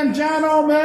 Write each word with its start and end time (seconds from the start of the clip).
And 0.00 0.14
gentlemen, 0.14 0.78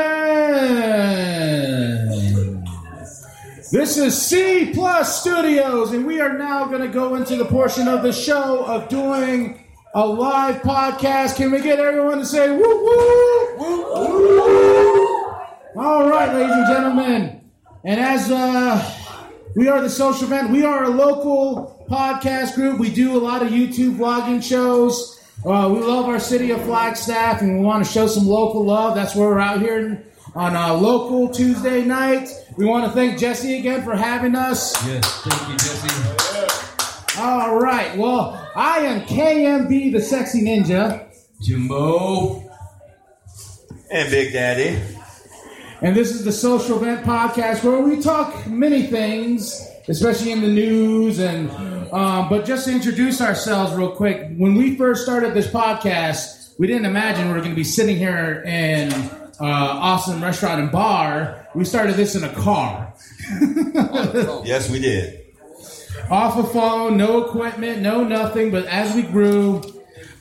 this 3.71 3.97
is 3.97 4.21
C 4.21 4.71
Plus 4.73 5.21
Studios, 5.21 5.93
and 5.93 6.05
we 6.05 6.19
are 6.19 6.37
now 6.37 6.65
going 6.65 6.81
to 6.81 6.89
go 6.89 7.15
into 7.15 7.37
the 7.37 7.45
portion 7.45 7.87
of 7.87 8.03
the 8.03 8.11
show 8.11 8.65
of 8.65 8.89
doing 8.89 9.63
a 9.93 10.05
live 10.05 10.61
podcast. 10.63 11.37
Can 11.37 11.51
we 11.51 11.61
get 11.61 11.79
everyone 11.79 12.17
to 12.19 12.25
say 12.25 12.51
woo 12.51 12.57
woo? 12.57 13.57
Woo 13.57 13.83
woo! 13.93 15.07
All 15.77 16.09
right, 16.09 16.33
ladies 16.33 16.53
and 16.53 16.67
gentlemen, 16.67 17.49
and 17.85 18.01
as 18.01 18.29
uh, 18.29 18.83
we 19.55 19.69
are 19.69 19.79
the 19.79 19.89
social 19.89 20.25
event, 20.25 20.51
we 20.51 20.65
are 20.65 20.83
a 20.83 20.89
local 20.89 21.87
podcast 21.89 22.55
group. 22.55 22.79
We 22.79 22.93
do 22.93 23.15
a 23.15 23.19
lot 23.19 23.41
of 23.41 23.47
YouTube 23.47 23.95
vlogging 23.95 24.43
shows. 24.43 25.21
Uh, 25.43 25.69
we 25.71 25.79
love 25.79 26.05
our 26.05 26.19
city 26.19 26.51
of 26.51 26.61
Flagstaff, 26.63 27.41
and 27.41 27.59
we 27.59 27.63
want 27.65 27.85
to 27.85 27.91
show 27.91 28.07
some 28.07 28.25
local 28.27 28.63
love. 28.65 28.95
That's 28.95 29.15
where 29.15 29.27
we're 29.29 29.39
out 29.39 29.61
here 29.61 30.03
on 30.33 30.55
a 30.55 30.73
local 30.73 31.29
Tuesday 31.29 31.83
night. 31.83 32.29
We 32.57 32.65
want 32.65 32.85
to 32.85 32.91
thank 32.91 33.19
Jesse 33.19 33.59
again 33.59 33.83
for 33.83 33.95
having 33.95 34.33
us. 34.35 34.73
Yes, 34.87 35.21
thank 35.23 35.49
you, 35.49 35.57
Jesse. 35.57 37.21
All 37.21 37.57
right. 37.57 37.95
Well, 37.97 38.49
I 38.55 38.79
am 38.79 39.01
KMB, 39.01 39.91
the 39.93 40.01
sexy 40.01 40.41
ninja, 40.43 41.07
Jimbo. 41.41 42.41
And 43.91 44.09
Big 44.09 44.33
Daddy. 44.33 44.79
and 45.81 45.95
this 45.95 46.11
is 46.11 46.25
the 46.25 46.31
Social 46.31 46.77
Event 46.77 47.05
Podcast 47.05 47.63
where 47.63 47.79
we 47.81 48.01
talk 48.01 48.47
many 48.47 48.87
things, 48.87 49.61
especially 49.87 50.31
in 50.31 50.41
the 50.41 50.47
news. 50.47 51.19
And 51.19 51.49
um, 51.91 52.29
but 52.29 52.45
just 52.45 52.65
to 52.67 52.71
introduce 52.71 53.21
ourselves 53.21 53.73
real 53.73 53.91
quick, 53.91 54.29
when 54.37 54.55
we 54.55 54.75
first 54.75 55.03
started 55.03 55.33
this 55.33 55.47
podcast, 55.47 56.53
we 56.59 56.67
didn't 56.67 56.85
imagine 56.85 57.27
we 57.27 57.33
were 57.33 57.39
going 57.39 57.51
to 57.51 57.55
be 57.55 57.63
sitting 57.63 57.97
here 57.97 58.43
in 58.45 58.91
uh, 58.93 59.41
awesome 59.41 60.23
restaurant 60.23 60.61
and 60.61 60.71
bar. 60.71 61.47
We 61.55 61.65
started 61.65 61.95
this 61.95 62.15
in 62.15 62.23
a 62.23 62.33
car. 62.33 62.93
Yes, 64.45 64.69
we 64.69 64.79
did. 64.79 65.25
off 66.09 66.37
a 66.37 66.43
phone, 66.43 66.97
no 66.97 67.25
equipment, 67.25 67.81
no 67.81 68.03
nothing. 68.03 68.51
But 68.51 68.65
as 68.67 68.95
we 68.95 69.01
grew, 69.01 69.61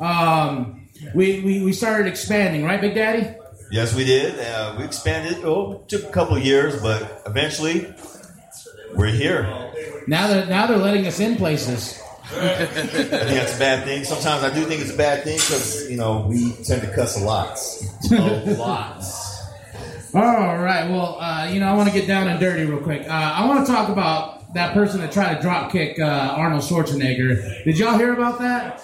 um, 0.01 0.89
we, 1.15 1.41
we 1.41 1.63
we 1.63 1.73
started 1.73 2.07
expanding, 2.07 2.65
right, 2.65 2.81
Big 2.81 2.95
Daddy? 2.95 3.35
Yes, 3.71 3.95
we 3.95 4.05
did. 4.05 4.39
Uh, 4.41 4.75
we 4.79 4.85
expanded. 4.85 5.45
Oh, 5.45 5.73
it 5.83 5.89
took 5.89 6.05
a 6.05 6.11
couple 6.13 6.37
of 6.37 6.45
years, 6.45 6.81
but 6.81 7.23
eventually 7.27 7.93
we're 8.97 9.07
here. 9.09 9.43
Now 10.07 10.27
they're 10.29 10.47
now 10.47 10.67
they're 10.67 10.77
letting 10.79 11.07
us 11.07 11.21
in 11.21 11.37
places. 11.37 12.01
I 12.33 12.67
think 12.67 13.11
that's 13.11 13.57
a 13.57 13.59
bad 13.59 13.85
thing. 13.85 14.05
Sometimes 14.05 14.43
I 14.43 14.53
do 14.53 14.65
think 14.65 14.81
it's 14.81 14.93
a 14.93 14.97
bad 14.97 15.25
thing 15.25 15.37
because, 15.37 15.89
you 15.91 15.97
know, 15.97 16.27
we 16.29 16.53
tend 16.65 16.83
to 16.83 16.93
cuss 16.95 17.21
a 17.21 17.25
lot. 17.25 17.59
A 18.11 18.55
lot. 18.55 19.05
All 20.15 20.59
right. 20.59 20.89
Well, 20.91 21.21
uh, 21.21 21.49
you 21.53 21.61
know, 21.61 21.67
I 21.67 21.75
want 21.75 21.89
to 21.89 21.95
get 21.95 22.07
down 22.07 22.29
and 22.29 22.41
dirty 22.41 22.65
real 22.65 22.81
quick. 22.81 23.03
Uh, 23.09 23.13
I 23.13 23.47
want 23.47 23.67
to 23.67 23.73
talk 23.73 23.89
about 23.89 24.55
that 24.55 24.73
person 24.73 25.01
that 25.01 25.13
tried 25.13 25.35
to 25.35 25.43
drop 25.43 25.73
kick 25.73 25.99
uh, 25.99 26.05
Arnold 26.37 26.63
Schwarzenegger. 26.63 27.65
Did 27.65 27.79
y'all 27.79 27.99
hear 27.99 28.13
about 28.13 28.39
that? 28.39 28.81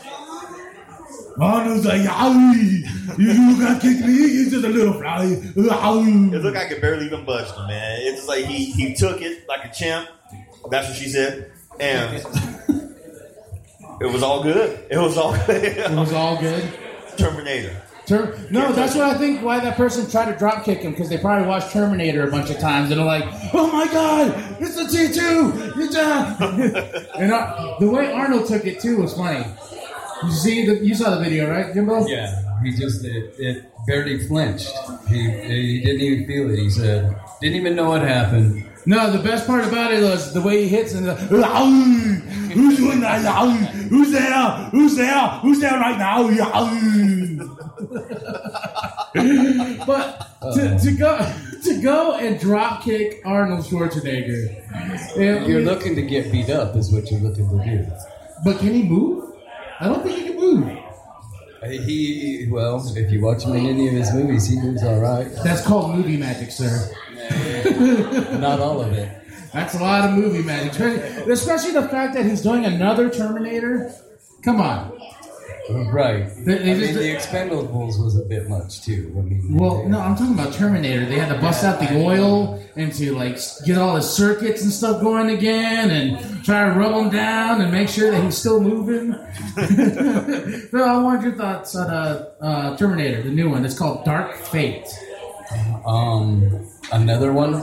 Arnold's 1.41 1.87
like, 1.87 2.03
"Yowie, 2.03 3.19
you, 3.19 3.33
you 3.33 3.59
got 3.59 3.81
kick 3.81 4.01
me. 4.01 4.13
You're 4.13 4.51
just 4.51 4.65
a 4.65 4.69
little 4.69 4.93
fly. 4.95 5.25
It 5.25 5.57
looked 5.57 6.57
like 6.57 6.71
it 6.71 6.81
barely 6.81 7.07
even 7.07 7.25
budged 7.25 7.55
him, 7.55 7.67
man. 7.67 8.01
It's 8.03 8.17
just 8.19 8.29
like 8.29 8.45
he, 8.45 8.67
he 8.67 8.95
took 8.95 9.23
it 9.23 9.49
like 9.49 9.65
a 9.65 9.73
champ. 9.73 10.09
That's 10.71 10.89
what 10.89 10.97
she 10.97 11.09
said. 11.09 11.51
And 11.79 12.17
it 14.01 14.13
was 14.13 14.23
all 14.23 14.43
good. 14.43 14.87
It 14.91 14.99
was 14.99 15.17
all 15.17 15.33
good. 15.47 15.65
It 15.65 15.91
was 15.91 16.13
all 16.13 16.39
good. 16.39 16.63
Terminator. 17.17 17.77
Ter- 18.07 18.37
no, 18.51 18.73
that's 18.73 18.95
what 18.95 19.05
I 19.05 19.19
think. 19.19 19.43
Why 19.43 19.61
that 19.61 19.77
person 19.77 20.11
tried 20.11 20.33
to 20.33 20.39
drop 20.39 20.65
kick 20.65 20.81
him 20.81 20.91
because 20.91 21.09
they 21.09 21.17
probably 21.17 21.47
watched 21.47 21.71
Terminator 21.71 22.27
a 22.27 22.31
bunch 22.31 22.51
of 22.51 22.59
times 22.59 22.91
and 22.91 22.99
they're 22.99 23.07
like, 23.07 23.25
"Oh 23.55 23.71
my 23.71 23.87
god, 23.93 24.35
it's 24.61 24.77
a 24.77 24.89
T 24.89 25.15
two, 25.15 25.73
it's 25.77 25.95
a." 25.95 27.11
and 27.19 27.33
uh, 27.33 27.77
the 27.79 27.89
way 27.89 28.11
Arnold 28.13 28.49
took 28.49 28.67
it 28.67 28.81
too 28.81 28.97
was 28.97 29.15
funny. 29.15 29.47
You 30.25 30.31
see, 30.31 30.67
the, 30.67 30.85
you 30.85 30.95
saw 30.95 31.17
the 31.17 31.25
video, 31.25 31.51
right, 31.51 31.73
Jimbo? 31.73 32.07
Yeah, 32.07 32.61
he 32.63 32.73
just 32.73 33.05
it, 33.05 33.35
it 33.39 33.71
barely 33.87 34.27
flinched. 34.27 34.71
He, 35.09 35.19
he 35.19 35.81
didn't 35.81 36.01
even 36.01 36.27
feel 36.27 36.51
it. 36.51 36.59
He 36.59 36.71
said, 36.71 37.17
didn't 37.41 37.57
even 37.57 37.75
know 37.75 37.89
what 37.89 38.03
happened. 38.03 38.67
No, 38.87 39.11
the 39.11 39.23
best 39.23 39.47
part 39.47 39.65
about 39.65 39.93
it 39.93 40.03
was 40.03 40.33
the 40.33 40.41
way 40.41 40.63
he 40.63 40.69
hits 40.69 40.95
and 40.95 41.07
the 41.07 41.15
who's 42.55 42.77
doing 42.77 43.01
that? 43.01 43.21
Who's 43.91 44.13
there? 44.13 44.33
Who's 44.71 44.97
there? 44.97 45.29
Who's 45.43 45.61
there 45.61 45.79
right 45.79 45.99
now? 45.99 46.23
but 49.87 50.31
to, 50.41 50.47
uh-huh. 50.47 50.79
to 50.79 50.93
go 50.93 51.35
to 51.65 51.83
go 51.83 52.15
and 52.15 52.41
drop 52.41 52.83
kick 52.83 53.21
Arnold 53.25 53.67
Schwarzenegger. 53.67 55.47
You're 55.47 55.63
looking 55.63 55.95
to 55.97 56.03
get 56.03 56.31
beat 56.33 56.51
up, 56.51 56.77
is 56.77 56.93
what 56.93 57.11
you're 57.11 57.21
looking 57.21 57.49
to 57.51 57.65
do. 57.65 57.87
But 58.45 58.59
can 58.59 58.75
he 58.75 58.83
move? 58.83 59.30
I 59.81 59.87
don't 59.89 60.03
think 60.03 60.19
he 60.19 60.25
can 60.27 60.37
move. 60.37 60.79
He 61.65 62.47
well, 62.51 62.83
if 62.97 63.11
you 63.11 63.21
watch 63.21 63.45
him 63.45 63.55
in 63.55 63.67
any 63.67 63.89
of 63.89 63.95
his 63.95 64.13
movies, 64.13 64.47
he 64.47 64.57
moves 64.61 64.83
all 64.83 64.99
right. 65.01 65.29
That's 65.45 65.63
called 65.67 65.95
movie 65.95 66.17
magic, 66.17 66.51
sir. 66.51 66.91
Not 68.39 68.61
all 68.61 68.81
of 68.81 68.93
it. 68.93 69.17
That's 69.53 69.75
a 69.75 69.79
lot 69.79 70.09
of 70.09 70.17
movie 70.17 70.43
magic, 70.43 70.73
especially, 70.73 71.33
especially 71.33 71.73
the 71.73 71.89
fact 71.89 72.15
that 72.15 72.25
he's 72.25 72.41
doing 72.41 72.65
another 72.65 73.11
Terminator. 73.11 73.95
Come 74.43 74.61
on. 74.61 74.99
Right. 75.93 76.29
They- 76.45 76.59
they 76.59 76.71
I 76.73 76.75
mean, 76.75 76.95
the 76.95 77.15
Expendables 77.15 78.03
was 78.03 78.17
a 78.19 78.25
bit 78.25 78.49
much 78.49 78.83
too. 78.83 79.13
I 79.19 79.21
mean, 79.23 79.57
Well, 79.57 79.87
no, 79.89 79.99
I'm 80.01 80.17
talking 80.17 80.35
about 80.35 80.53
Terminator. 80.53 81.07
They 81.07 81.19
had 81.19 81.33
to 81.35 81.41
bust 81.41 81.65
out 81.65 81.79
the 81.81 82.03
oil 82.03 82.61
and 82.77 82.93
to 82.95 83.15
like 83.15 83.39
get 83.65 83.79
all 83.79 83.95
the 83.95 84.03
circuits 84.03 84.63
and 84.63 84.73
stuff 84.73 85.01
going 85.01 85.31
again, 85.31 85.91
and 85.91 86.45
try 86.45 86.65
to 86.67 86.79
rub 86.79 86.93
him 86.95 87.11
down 87.11 87.61
and 87.61 87.71
make 87.73 87.89
sure 87.89 88.11
that 88.11 88.23
he's 88.23 88.37
still 88.37 88.61
moving. 88.61 89.13
Phil, 90.71 90.85
I 90.85 90.99
want 91.03 91.23
your 91.23 91.35
thoughts 91.37 91.75
on 91.77 91.91
uh, 91.91 92.25
uh, 92.41 92.77
Terminator, 92.77 93.23
the 93.23 93.31
new 93.31 93.51
one. 93.51 93.65
It's 93.65 93.79
called 93.79 94.05
Dark 94.05 94.35
Fate. 94.37 94.87
um, 95.87 96.67
another 96.93 97.33
one. 97.33 97.55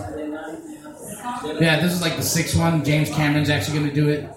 Yeah, 1.62 1.80
this 1.80 1.94
is 1.94 2.02
like 2.02 2.16
the 2.18 2.22
sixth 2.24 2.58
one. 2.58 2.84
James 2.84 3.10
Cameron's 3.10 3.50
actually 3.50 3.80
going 3.80 3.90
to 3.90 3.96
do 3.96 4.10
it, 4.10 4.30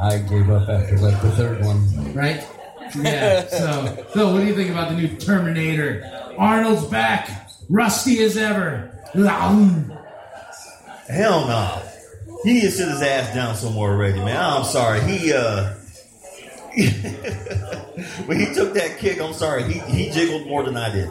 I 0.00 0.18
gave 0.18 0.48
up 0.50 0.68
after 0.68 0.96
like 0.98 1.20
the 1.22 1.30
third 1.32 1.64
one. 1.64 2.14
right? 2.14 2.46
Yeah. 3.02 3.46
So, 3.46 4.32
what 4.32 4.40
do 4.40 4.46
you 4.46 4.54
think 4.54 4.70
about 4.70 4.90
the 4.90 4.96
new 4.96 5.08
Terminator? 5.16 6.34
Arnold's 6.38 6.84
back, 6.86 7.50
rusty 7.68 8.22
as 8.22 8.36
ever. 8.36 8.92
Hell 11.08 11.46
no. 11.46 11.82
He 12.44 12.54
need 12.54 12.60
to 12.62 12.70
sit 12.70 12.88
his 12.88 13.02
ass 13.02 13.34
down 13.34 13.56
somewhere 13.56 13.90
already, 13.92 14.18
man. 14.18 14.36
I'm 14.36 14.64
sorry. 14.64 15.00
He 15.02 15.32
uh 15.32 15.74
when 18.26 18.38
he 18.38 18.52
took 18.52 18.74
that 18.74 18.96
kick, 18.98 19.18
I'm 19.20 19.32
sorry, 19.32 19.64
he, 19.64 19.78
he 19.80 20.10
jiggled 20.10 20.46
more 20.46 20.62
than 20.62 20.76
I 20.76 20.92
did. 20.92 21.10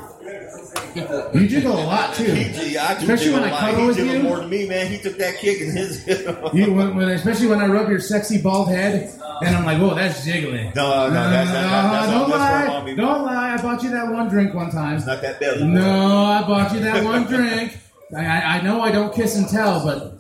You 0.96 1.48
jiggle 1.48 1.74
a 1.74 1.84
lot 1.86 2.14
too. 2.16 2.24
He, 2.24 2.78
I 2.78 2.94
do 2.96 3.02
Especially 3.02 3.32
when 3.34 3.44
I 3.44 3.60
cuddle 3.60 3.88
with 3.88 3.98
you. 4.00 4.20
more 4.24 4.38
than 4.40 4.50
me, 4.50 4.68
man. 4.68 4.88
He 4.92 4.98
took 4.98 5.18
that 5.18 5.38
kick 5.38 5.62
and 5.62 5.78
his 5.78 6.06
You, 6.54 6.74
when, 6.74 6.96
when, 6.96 7.10
especially 7.10 7.48
when 7.48 7.60
I 7.60 7.68
rub 7.68 7.90
your 7.90 8.00
sexy 8.00 8.42
bald 8.42 8.70
head, 8.70 9.12
and 9.42 9.56
I'm 9.56 9.66
like, 9.66 9.78
"Whoa, 9.80 9.94
that's 9.96 10.24
jiggling." 10.24 10.72
No, 10.76 11.08
no, 11.08 11.14
that's- 11.14 11.52
that's- 11.52 11.52
that's- 11.52 12.10
don't 12.12 12.30
that's 12.30 12.40
lie, 12.40 12.62
for 12.66 12.68
mommy. 12.72 12.96
don't 12.96 13.26
lie. 13.26 13.54
I 13.54 13.62
bought 13.62 13.84
you 13.84 13.90
that 13.92 14.12
one 14.12 14.30
drink 14.30 14.54
one 14.54 14.72
time. 14.72 14.96
It's 14.98 15.06
not 15.06 15.22
that 15.22 15.40
belly. 15.40 15.64
No, 15.66 16.24
I 16.26 16.42
bought 16.48 16.74
you 16.74 16.80
that 16.82 17.04
one 17.04 17.24
drink. 17.26 17.78
I, 18.16 18.26
I, 18.60 18.62
know 18.62 18.80
I 18.82 18.92
don't 18.92 19.14
kiss 19.14 19.36
and 19.36 19.50
tell, 19.50 19.84
but 19.84 20.20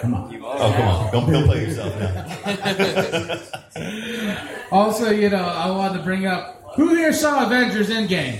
come 0.00 0.14
on. 0.14 0.34
Oh 0.44 0.72
come 0.76 0.88
on. 0.88 1.12
Don't, 1.12 1.30
don't 1.32 1.44
play 1.46 1.62
yourself 1.66 1.98
now. 1.98 3.40
Also, 4.72 5.10
you 5.10 5.28
know, 5.30 5.42
I 5.42 5.70
wanted 5.70 5.98
to 5.98 6.04
bring 6.04 6.26
up 6.26 6.72
who 6.76 6.94
here 6.94 7.12
saw 7.12 7.44
Avengers 7.46 7.88
Endgame? 7.90 8.38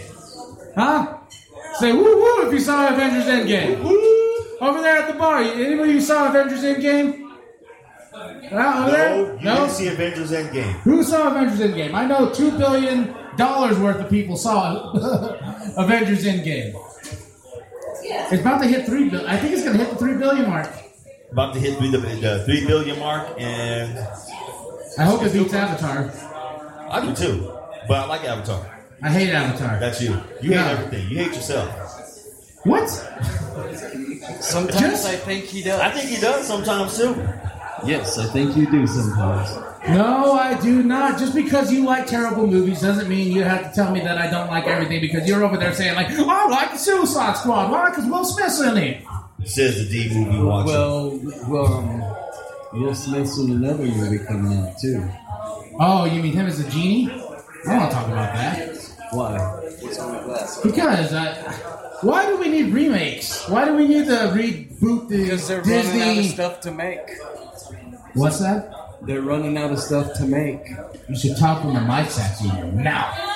Huh? 0.77 1.19
Say 1.81 1.93
woo 1.93 2.03
woo 2.05 2.47
if 2.47 2.53
you 2.53 2.61
saw 2.61 2.89
Avengers 2.93 3.25
Endgame. 3.25 3.83
Woo! 3.83 3.97
Over 4.61 4.83
there 4.83 4.99
at 4.99 5.11
the 5.11 5.19
bar, 5.19 5.39
anybody 5.43 5.93
who 5.93 6.01
saw 6.01 6.29
Avengers 6.29 6.63
Endgame? 6.63 7.27
Out 8.13 8.51
over 8.51 8.53
No, 8.53 8.91
there? 8.91 9.17
you 9.39 9.45
No. 9.45 9.55
didn't 9.57 9.71
see 9.71 9.89
Avengers 9.89 10.31
Endgame. 10.33 10.73
Who 10.83 11.03
saw 11.03 11.29
Avengers 11.31 11.61
Endgame? 11.61 11.95
I 11.95 12.05
know 12.05 12.29
two 12.31 12.51
billion 12.59 13.15
dollars 13.37 13.79
worth 13.79 13.97
of 14.01 14.11
people 14.11 14.37
saw 14.37 14.93
Avengers 15.79 16.25
Endgame. 16.27 16.75
It's 18.03 18.41
about 18.43 18.61
to 18.63 18.69
hit 18.69 18.85
three 18.87 19.09
billion. 19.09 19.29
I 19.29 19.37
think 19.39 19.55
it's 19.55 19.65
going 19.65 19.77
to 19.79 19.83
hit 19.83 19.91
the 19.93 19.97
three 19.99 20.17
billion 20.17 20.49
mark. 20.51 20.69
About 21.33 21.55
to 21.55 21.61
hit 21.61 21.79
the, 21.81 21.89
the 21.97 22.43
three 22.45 22.67
billion 22.67 22.99
mark, 22.99 23.29
and 23.41 23.99
I 24.99 25.05
hope 25.05 25.23
it 25.23 25.33
beats 25.33 25.55
Avatar. 25.55 26.13
I 26.91 27.01
do 27.07 27.15
too. 27.15 27.53
But 27.89 27.99
I 27.99 28.07
like 28.07 28.25
Avatar. 28.25 28.70
I 29.03 29.09
hate 29.11 29.31
Avatar. 29.33 29.79
That's 29.81 30.01
you. 30.03 30.17
You 30.43 30.51
No. 30.51 30.63
hate 30.63 30.71
everything. 30.79 31.09
You 31.11 31.17
hate 31.19 31.35
yourself. 31.35 31.69
what? 32.65 32.89
Sometimes 34.41 34.79
Just- 34.81 35.07
I 35.07 35.17
think 35.17 35.45
he 35.45 35.63
does. 35.63 35.81
I 35.81 35.91
think 35.91 36.09
he 36.11 36.21
does 36.21 36.47
sometimes 36.47 36.97
too. 36.97 37.17
yes, 37.87 38.19
I 38.19 38.27
think 38.27 38.57
you 38.57 38.71
do 38.71 38.87
sometimes. 38.87 39.49
No, 39.89 40.35
I 40.35 40.55
do 40.61 40.83
not. 40.83 41.19
Just 41.19 41.35
because 41.35 41.73
you 41.73 41.85
like 41.87 42.07
terrible 42.07 42.47
movies 42.47 42.83
doesn't 42.83 43.09
mean 43.09 43.33
you 43.33 43.43
have 43.43 43.71
to 43.71 43.75
tell 43.75 43.91
me 43.91 44.01
that 44.01 44.19
I 44.19 44.31
don't 44.31 44.49
like 44.51 44.67
everything 44.67 45.01
because 45.01 45.27
you're 45.27 45.43
over 45.43 45.57
there 45.57 45.73
saying 45.73 45.95
like, 45.95 46.09
oh, 46.19 46.29
I 46.29 46.49
like 46.49 46.73
the 46.73 46.79
Suicide 46.79 47.37
Squad. 47.39 47.71
Why? 47.71 47.89
Because 47.91 48.05
Will 48.07 48.25
Smith's 48.25 48.61
in 48.61 48.77
it. 48.77 49.03
Says 49.45 49.89
the 49.89 49.91
D 50.09 50.15
movie 50.15 50.39
watcher. 50.43 50.67
Well, 50.69 51.21
well, 51.49 51.67
um, 51.67 52.05
Will 52.83 52.95
Smith's 52.95 53.39
in 53.39 53.53
another 53.53 53.85
movie 53.85 54.19
coming 54.25 54.59
out 54.59 54.79
too. 54.79 55.09
Oh, 55.79 56.05
you 56.05 56.23
mean 56.23 56.35
him 56.35 56.45
as 56.47 56.61
a 56.61 56.69
genie? 56.71 57.11
I 57.11 57.15
don't 57.65 57.77
want 57.79 57.91
to 57.91 57.97
talk 57.97 58.07
about 58.09 58.35
that. 58.35 58.70
Why? 59.13 59.61
Because 60.63 61.13
uh, 61.13 61.53
why 62.03 62.27
do 62.27 62.39
we 62.39 62.49
need 62.49 62.73
remakes? 62.73 63.49
Why 63.49 63.65
do 63.65 63.75
we 63.75 63.89
need 63.89 64.07
to 64.07 64.13
reboot 64.33 65.09
the 65.09 65.23
Because 65.23 65.49
they're 65.49 65.63
running 65.63 66.03
out 66.03 66.19
of 66.19 66.25
stuff 66.27 66.61
to 66.61 66.71
make. 66.71 67.01
What's 68.15 68.39
that? 68.41 68.73
They're 69.03 69.23
running 69.23 69.57
out 69.57 69.73
of 69.73 69.79
stuff 69.79 70.15
to 70.19 70.27
make. 70.27 70.69
You 71.09 71.17
should 71.17 71.37
talk 71.37 71.65
when 71.65 71.75
the 71.75 71.81
mic's 71.81 72.19
at 72.19 72.41
you 72.41 72.73
now. 72.73 73.31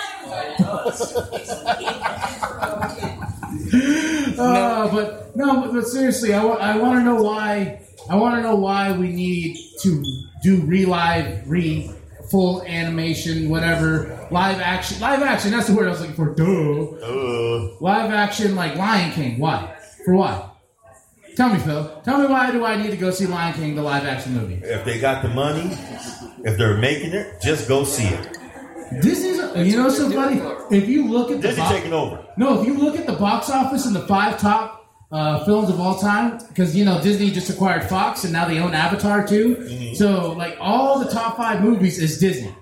Uh, 4.37 4.91
but 4.91 5.37
no, 5.37 5.61
but, 5.61 5.73
but 5.73 5.87
seriously, 5.87 6.35
I, 6.35 6.77
want 6.77 6.99
to 6.99 7.05
know 7.05 7.23
why. 7.23 7.81
I 8.11 8.17
want 8.17 8.37
to 8.37 8.43
know 8.43 8.57
why 8.57 8.93
we 8.93 9.09
need 9.11 9.57
to 9.81 10.05
do 10.43 10.63
relive, 10.63 11.49
re 11.49 11.91
full 12.31 12.63
animation, 12.63 13.49
whatever, 13.49 14.27
live 14.31 14.61
action, 14.61 15.01
live 15.01 15.23
action. 15.23 15.51
That's 15.51 15.67
the 15.69 15.75
word 15.75 15.87
I 15.87 15.91
was 15.91 16.01
looking 16.01 16.17
for. 16.17 16.35
Duh. 16.35 16.45
Uh, 17.05 17.77
Live 17.81 18.11
action 18.11 18.55
like 18.55 18.77
Lion 18.77 19.13
King. 19.13 19.39
Why? 19.39 19.77
For 20.05 20.15
what? 20.15 20.57
Tell 21.37 21.49
me, 21.53 21.59
Phil. 21.59 22.01
Tell 22.05 22.19
me 22.21 22.27
why 22.27 22.51
do 22.53 22.65
I 22.65 22.77
need 22.81 22.91
to 22.93 22.97
go 22.97 23.11
see 23.11 23.27
Lion 23.27 23.55
King, 23.55 23.75
the 23.75 23.83
live 23.83 24.05
action 24.05 24.35
movie? 24.35 24.61
if 24.63 24.85
they 24.85 25.01
got 25.01 25.23
the 25.23 25.29
money, 25.31 25.77
if 26.45 26.57
they're 26.57 26.77
making 26.77 27.13
it, 27.13 27.41
just 27.43 27.69
go 27.69 27.85
see 27.85 28.07
it. 28.07 28.39
Disney's. 29.03 29.39
You 29.57 29.77
know, 29.77 29.89
so 29.89 30.11
funny. 30.11 30.41
If 30.77 30.89
you 30.89 31.09
look 31.09 31.31
at 31.31 31.41
the 31.43 31.49
Disney 31.49 31.63
box, 31.63 31.75
taking 31.75 31.93
over. 31.93 32.25
no, 32.37 32.61
if 32.61 32.67
you 32.67 32.75
look 32.75 32.97
at 32.97 33.07
the 33.07 33.13
box 33.15 33.51
office 33.51 33.87
and 33.87 33.95
the 33.97 34.07
five 34.07 34.39
top 34.39 34.84
uh, 35.15 35.45
films 35.45 35.71
of 35.71 35.81
all 35.81 35.97
time, 35.97 36.39
because 36.49 36.75
you 36.77 36.85
know 36.85 37.01
Disney 37.01 37.31
just 37.31 37.49
acquired 37.49 37.85
Fox 37.85 38.25
and 38.25 38.33
now 38.33 38.47
they 38.47 38.59
own 38.59 38.75
Avatar 38.75 39.25
too. 39.27 39.55
Mm-hmm. 39.55 39.95
So 39.95 40.33
like 40.33 40.57
all 40.61 40.99
the 40.99 41.09
top 41.09 41.37
five 41.37 41.63
movies 41.63 42.01
is 42.01 42.19
Disney. 42.19 42.53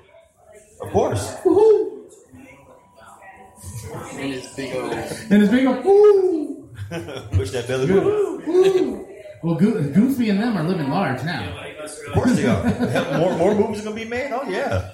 Of 0.82 0.90
course. 0.90 1.34
Woohoo! 1.44 2.02
And 4.14 4.32
his 4.34 4.46
big 4.54 4.74
old. 4.74 4.92
And 4.92 5.42
it's 5.42 5.50
big 5.50 5.66
up. 5.66 5.82
Woo! 5.82 6.68
Push 7.32 7.50
that 7.52 7.66
belly. 7.66 7.84
Of 7.84 8.04
Woo! 8.04 9.08
Well, 9.42 9.54
Go- 9.54 9.82
Goofy 9.90 10.28
and 10.28 10.38
them 10.38 10.56
are 10.56 10.62
living 10.62 10.90
large 10.90 11.24
now. 11.24 11.58
Of 11.82 12.12
course 12.12 12.36
they 12.36 12.46
are. 12.46 13.18
More 13.18 13.36
more 13.38 13.54
movies 13.54 13.80
are 13.80 13.84
gonna 13.84 13.96
be 13.96 14.04
made. 14.04 14.30
Oh 14.30 14.48
yeah. 14.48 14.90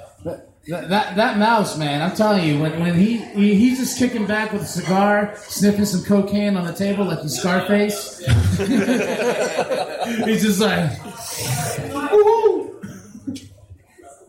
That, 0.69 0.89
that 0.91 1.17
that 1.17 1.39
mouse, 1.39 1.79
man, 1.79 2.03
I'm 2.03 2.15
telling 2.15 2.45
you, 2.45 2.61
when, 2.61 2.79
when 2.79 2.95
he, 2.95 3.17
he 3.17 3.55
he's 3.55 3.79
just 3.79 3.99
kicking 3.99 4.27
back 4.27 4.53
with 4.53 4.61
a 4.61 4.67
cigar, 4.67 5.33
sniffing 5.37 5.87
some 5.87 6.05
cocaine 6.05 6.59
on 6.59 6.67
the 6.67 6.75
table 6.75 7.07
like 7.07 7.21
he's 7.21 7.39
Scarface. 7.39 8.19
he's 10.27 10.43
just 10.43 10.61
like, 10.61 10.91
woo! 12.13 12.83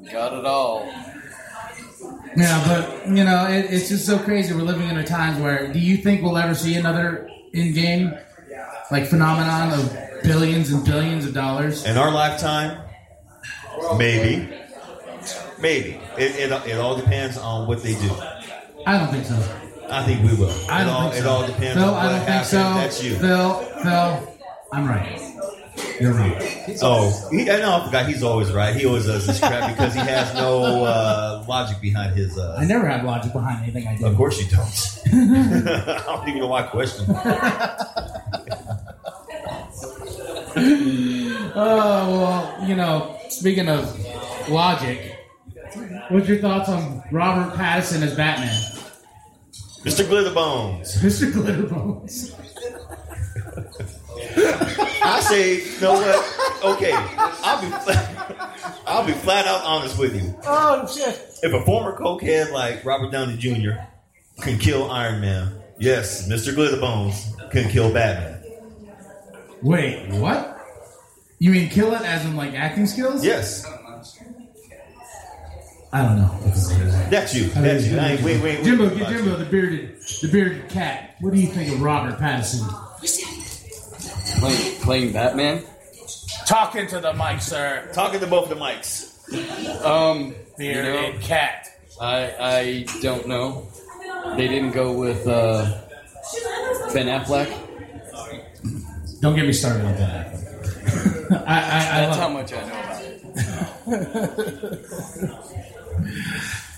Got 0.10 0.40
it 0.40 0.46
all. 0.46 0.90
Yeah, 2.38 2.64
but 2.66 3.10
you 3.10 3.26
know, 3.26 3.46
it, 3.50 3.66
it's 3.70 3.90
just 3.90 4.06
so 4.06 4.18
crazy. 4.18 4.54
We're 4.54 4.62
living 4.62 4.88
in 4.88 4.98
a 4.98 5.06
times 5.06 5.42
where, 5.42 5.68
do 5.74 5.80
you 5.80 5.98
think 5.98 6.22
we'll 6.22 6.38
ever 6.38 6.56
see 6.56 6.76
another 6.76 7.30
Endgame 7.54 8.18
like 8.92 9.08
phenomenon 9.08 9.78
of 9.78 9.94
billions 10.24 10.72
and 10.72 10.86
billions 10.86 11.26
of 11.26 11.34
dollars? 11.34 11.84
In 11.84 11.98
our 11.98 12.12
lifetime, 12.12 12.82
maybe, 13.98 14.50
maybe. 15.62 16.00
It, 16.18 16.52
it, 16.52 16.68
it 16.68 16.78
all 16.78 16.96
depends 16.96 17.38
on 17.38 17.68
what 17.68 17.82
they 17.84 17.94
do. 17.94 18.12
I 18.86 18.98
don't 18.98 19.10
think 19.10 19.26
so. 19.26 19.36
I 19.90 20.04
think 20.04 20.22
we 20.24 20.36
will. 20.38 20.52
I 20.70 20.82
it 20.82 20.86
don't 20.86 20.94
all, 20.94 21.10
think 21.10 21.16
It 21.16 21.24
so. 21.24 21.30
all 21.30 21.46
depends 21.48 21.74
Phil, 21.76 21.84
on 21.86 21.94
what 21.94 22.06
I 22.06 22.18
don't 22.18 22.26
think 22.26 22.46
so. 22.46 22.58
That's 22.58 23.04
you. 23.04 23.16
Phil, 23.16 23.54
Phil, 23.84 24.38
I'm 24.72 24.88
right. 24.88 25.20
You're 26.00 26.14
right. 26.14 26.78
Oh, 26.82 27.28
he, 27.32 27.50
I 27.50 27.58
know. 27.58 27.78
I 27.82 27.86
forgot. 27.86 28.06
He's 28.08 28.22
always 28.24 28.52
right. 28.52 28.76
He 28.76 28.86
always 28.86 29.06
does 29.06 29.26
this 29.26 29.40
crap 29.40 29.76
because 29.76 29.94
he 29.94 30.00
has 30.00 30.34
no 30.34 30.84
uh, 30.86 31.44
logic 31.48 31.80
behind 31.82 32.16
his. 32.16 32.38
I 32.38 32.42
Uh, 32.58 32.64
never 32.66 32.86
have 32.88 33.04
logic 33.04 33.34
behind 33.34 33.64
anything 33.64 33.88
I 33.88 33.96
do. 33.98 34.06
of 34.06 34.16
course, 34.16 34.40
you 34.40 34.48
don't. 34.50 34.68
I 35.88 36.04
don't 36.06 36.28
even 36.30 36.42
know 36.42 36.48
why 36.48 36.60
I 36.64 36.68
question. 36.68 37.06
Oh 41.56 42.12
well, 42.22 42.68
you 42.68 42.76
know, 42.76 43.18
speaking 43.30 43.68
of 43.70 44.50
logic, 44.50 45.09
what's 46.10 46.28
your 46.28 46.40
thoughts 46.40 46.70
on 46.70 47.04
Robert 47.12 47.56
Pattinson 47.56 48.02
as 48.02 48.16
Batman, 48.16 48.54
Mr. 49.84 50.04
Glitterbones. 50.06 50.98
Mr. 51.00 51.32
Glitterbones? 51.32 52.36
I 55.02 55.20
say, 55.22 55.64
you 55.64 55.82
know 55.82 55.94
what? 55.94 56.76
Okay, 56.76 56.92
I'll 56.94 57.62
be, 57.62 57.94
I'll 58.86 59.06
be 59.06 59.14
flat 59.14 59.48
out 59.48 59.64
honest 59.64 59.98
with 59.98 60.16
you. 60.16 60.36
Oh 60.46 60.86
shit! 60.88 61.40
If 61.42 61.54
a 61.54 61.64
former 61.66 61.98
cokehead 61.98 62.52
like 62.52 62.84
Robert 62.84 63.12
Downey 63.12 63.38
Jr. 63.38 63.82
can 64.42 64.58
kill 64.58 64.92
Iron 64.92 65.22
Man, 65.22 65.54
yes, 65.80 66.28
Mr. 66.28 66.54
Glitterbones 66.54 67.50
can 67.52 67.70
kill 67.70 67.94
Batman. 67.94 68.44
Wait, 69.62 70.10
what? 70.10 70.58
You 71.40 71.52
mean 71.52 71.70
kill 71.70 71.94
it 71.94 72.02
as 72.02 72.26
in 72.26 72.36
like 72.36 72.54
acting 72.54 72.86
skills? 72.86 73.24
Yes, 73.24 73.66
I 75.92 76.04
don't 76.04 76.18
know. 76.18 76.30
that's 77.10 77.34
you. 77.36 77.48
That's 77.50 77.88
you. 77.88 77.98
I 77.98 78.10
ain't, 78.12 78.22
wait, 78.22 78.42
wait, 78.44 78.58
wait. 78.58 78.64
Jimbo, 78.64 78.90
get 78.96 79.08
Jimbo, 79.10 79.36
the 79.38 79.46
bearded, 79.46 80.00
the 80.22 80.28
bearded 80.32 80.70
cat. 80.70 81.16
What 81.20 81.34
do 81.34 81.40
you 81.40 81.48
think 81.48 81.72
of 81.74 81.82
Robert 81.82 82.20
Pattinson? 82.20 82.68
Playing, 84.40 84.76
playing 84.82 85.14
Batman. 85.14 85.64
Talking 86.46 86.86
to 86.88 87.00
the 87.00 87.14
mic, 87.14 87.42
sir. 87.42 87.90
Talking 87.94 88.20
to 88.20 88.28
both 88.28 88.52
of 88.52 88.58
the 88.58 88.64
mics. 88.64 89.08
Um, 89.86 90.36
Bearded 90.58 90.86
you 90.86 90.92
know, 91.14 91.20
cat. 91.22 91.68
I 92.00 92.34
I 92.40 92.86
don't 93.02 93.28
know. 93.28 93.68
They 94.38 94.48
didn't 94.48 94.72
go 94.72 94.92
with 94.94 95.28
uh, 95.28 95.82
Ben 96.94 97.08
Affleck. 97.08 97.50
Don't 99.22 99.36
get 99.36 99.46
me 99.46 99.54
started 99.54 99.86
on 99.86 99.96
that. 99.96 100.36
I, 101.32 101.36
I, 101.36 101.38
I 101.38 101.40
That's 102.06 102.18
love- 102.18 102.20
how 102.20 102.30
much 102.30 102.54
I 102.54 102.62
know 102.68 102.80
about 102.80 103.04
it. 103.04 103.16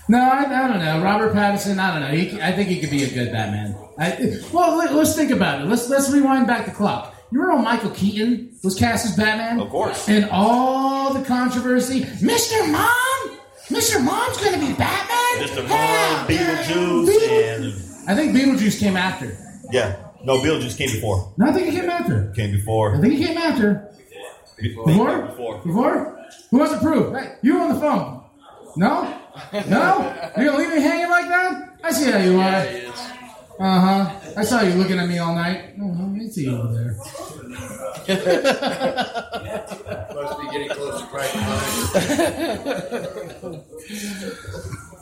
No, 0.08 0.18
I, 0.18 0.44
I 0.44 0.68
don't 0.68 0.78
know. 0.80 1.02
Robert 1.02 1.32
Pattinson, 1.32 1.78
I 1.78 1.92
don't 1.98 2.08
know. 2.10 2.16
He, 2.16 2.40
I 2.42 2.52
think 2.52 2.68
he 2.68 2.80
could 2.80 2.90
be 2.90 3.04
a 3.04 3.08
good 3.08 3.32
Batman. 3.32 3.76
I, 3.98 4.36
well, 4.52 4.76
let, 4.76 4.90
us 4.90 5.14
think 5.16 5.30
about 5.30 5.60
it. 5.62 5.66
Let's 5.68 5.88
let's 5.88 6.10
rewind 6.10 6.46
back 6.46 6.66
the 6.66 6.72
clock. 6.72 7.14
You 7.30 7.40
remember 7.40 7.62
Michael 7.62 7.90
Keaton 7.90 8.58
was 8.62 8.78
cast 8.78 9.06
as 9.06 9.16
Batman? 9.16 9.60
Of 9.60 9.70
course. 9.70 10.08
And 10.08 10.28
all 10.30 11.14
the 11.14 11.24
controversy. 11.24 12.02
Mr. 12.02 12.70
Mom, 12.70 13.38
Mr. 13.68 14.04
Mom's 14.04 14.36
going 14.38 14.60
to 14.60 14.66
be 14.66 14.72
Batman. 14.74 15.46
Mr. 15.48 15.66
Yeah, 15.68 16.16
Mom, 16.18 16.26
Beetlejuice, 16.26 17.06
Beetle- 17.06 17.38
and 17.38 18.10
I 18.10 18.14
think 18.14 18.36
Beetlejuice 18.36 18.78
came 18.80 18.96
after. 18.96 19.36
yeah, 19.70 19.96
no, 20.24 20.38
Beetlejuice 20.40 20.76
came 20.76 20.90
before. 20.90 21.32
No, 21.38 21.46
I 21.46 21.52
think 21.52 21.68
he 21.68 21.80
came 21.80 21.88
after. 21.88 22.32
Came 22.36 22.50
before. 22.50 22.96
I 22.96 23.00
think 23.00 23.14
he 23.14 23.24
came 23.24 23.38
after. 23.38 23.88
Before? 24.58 25.22
Before. 25.22 25.58
Before? 25.58 26.18
Who 26.50 26.58
wants 26.58 26.74
to 26.74 26.80
prove? 26.80 27.14
Hey, 27.16 27.34
you 27.42 27.58
on 27.58 27.72
the 27.74 27.80
phone? 27.80 28.21
No? 28.76 29.18
No? 29.68 30.30
You're 30.36 30.46
gonna 30.46 30.58
leave 30.58 30.70
me 30.70 30.80
hanging 30.80 31.10
like 31.10 31.28
that? 31.28 31.78
I 31.82 31.92
see 31.92 32.10
how 32.10 32.18
you 32.18 32.40
are. 32.40 32.66
Uh 33.58 33.80
huh. 33.80 34.20
I 34.36 34.44
saw 34.44 34.62
you 34.62 34.74
looking 34.74 34.98
at 34.98 35.08
me 35.08 35.18
all 35.18 35.34
night. 35.34 35.74
Uh-huh. 35.80 36.14
I 36.20 36.28
see 36.28 36.44
you 36.44 36.56
over 36.56 36.72
there. 36.72 36.96
Must 40.14 40.40
be 40.40 40.46
getting 40.50 40.68
close 40.70 41.00
to 41.00 41.06
crack 41.06 41.30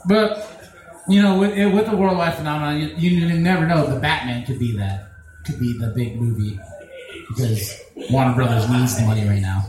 But 0.05 0.59
you 1.07 1.21
know, 1.21 1.39
with 1.39 1.73
with 1.73 1.85
the 1.89 1.95
worldwide 1.95 2.35
phenomenon, 2.35 2.79
you, 2.79 3.09
you 3.09 3.39
never 3.39 3.65
know. 3.65 3.87
The 3.87 3.99
Batman 3.99 4.45
could 4.45 4.59
be 4.59 4.75
that. 4.77 5.07
Could 5.45 5.59
be 5.59 5.73
the 5.77 5.87
big 5.87 6.19
movie 6.21 6.59
because 7.29 7.79
Warner 8.11 8.35
Brothers 8.35 8.69
needs 8.69 8.97
the 8.97 9.05
money 9.05 9.27
right 9.27 9.41
now. 9.41 9.65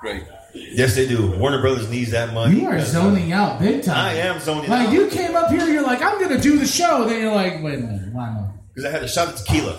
Great. 0.00 0.22
Yes, 0.56 0.94
they 0.94 1.06
do. 1.06 1.30
Warner 1.38 1.60
Brothers 1.60 1.90
needs 1.90 2.10
that 2.12 2.32
money. 2.34 2.60
You 2.60 2.66
are 2.68 2.80
zoning 2.80 3.32
out 3.32 3.60
big 3.60 3.82
time. 3.82 3.96
I 3.96 4.12
am 4.14 4.40
zoning 4.40 4.68
Like 4.70 4.80
out. 4.80 4.84
Like 4.86 4.94
you 4.94 5.08
came 5.08 5.36
up 5.36 5.50
here, 5.50 5.66
you're 5.66 5.82
like, 5.82 6.02
I'm 6.02 6.20
gonna 6.20 6.40
do 6.40 6.58
the 6.58 6.66
show. 6.66 7.04
Then 7.08 7.20
you're 7.22 7.34
like, 7.34 7.62
wait 7.62 7.74
a 7.78 7.82
minute, 7.82 8.12
why 8.12 8.32
not? 8.32 8.52
Because 8.68 8.84
I 8.84 8.90
had 8.90 9.02
a 9.02 9.08
shot 9.08 9.28
of 9.28 9.36
tequila. 9.36 9.78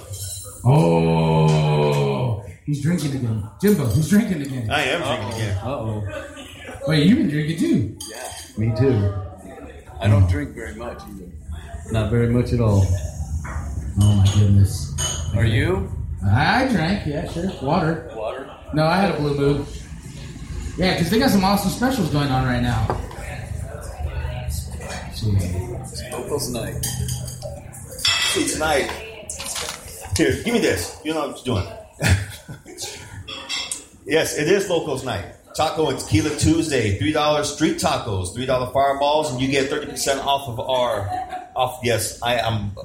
Oh, 0.66 2.44
he's 2.66 2.82
drinking 2.82 3.16
again. 3.16 3.44
Jimbo, 3.62 3.88
he's 3.90 4.10
drinking 4.10 4.42
again. 4.42 4.70
I 4.70 4.84
am 4.84 5.02
drinking 5.02 5.42
again. 5.42 5.58
Uh 5.64 5.70
oh. 5.70 6.04
Wait, 6.88 7.06
you've 7.08 7.18
been 7.18 7.30
drinking 7.30 7.58
too. 7.60 7.98
Yeah, 8.10 8.32
me 8.58 8.76
too. 8.78 9.14
I 10.00 10.08
don't 10.08 10.30
drink 10.30 10.52
very 10.56 10.76
much 10.76 11.02
either. 11.10 11.32
Not 11.92 12.12
very 12.12 12.30
much 12.30 12.54
at 12.54 12.60
all. 12.60 12.86
Oh 14.00 14.16
my 14.16 14.26
goodness. 14.34 14.94
Are 15.36 15.46
you? 15.46 15.92
I 16.26 16.68
drank, 16.68 17.06
yeah, 17.08 17.32
sure. 17.32 17.52
Water. 17.62 18.12
Water. 18.16 18.50
No, 18.74 18.86
I 18.86 18.98
had 18.98 19.16
a 19.16 19.18
blue 19.18 19.36
moon. 19.38 19.66
Yeah, 20.78 20.94
because 20.94 21.10
they 21.10 21.18
got 21.18 21.32
some 21.32 21.44
awesome 21.44 21.72
specials 21.72 22.10
going 22.12 22.30
on 22.30 22.46
right 22.46 22.62
now. 22.62 22.86
Locals 26.12 26.50
night. 26.52 26.86
See, 26.86 28.48
tonight. 28.48 28.88
Here, 30.16 30.34
give 30.44 30.54
me 30.54 30.60
this. 30.60 31.00
You 31.04 31.14
know 31.16 31.28
what 31.28 31.40
I'm 31.40 31.44
doing. 31.44 31.68
yes, 34.06 34.38
it 34.38 34.48
is 34.48 34.70
Locos 34.70 35.04
Night. 35.04 35.26
Taco 35.56 35.90
and 35.90 36.00
Tequila 36.00 36.36
Tuesday. 36.38 37.00
$3 37.00 37.46
street 37.46 37.78
tacos, 37.78 38.36
$3 38.36 38.74
fireballs, 38.74 39.32
and 39.32 39.42
you 39.42 39.48
get 39.48 39.72
30% 39.72 40.24
off 40.24 40.48
of 40.48 40.60
our. 40.60 41.10
off. 41.56 41.80
Yes, 41.84 42.22
I 42.22 42.36
am 42.36 42.76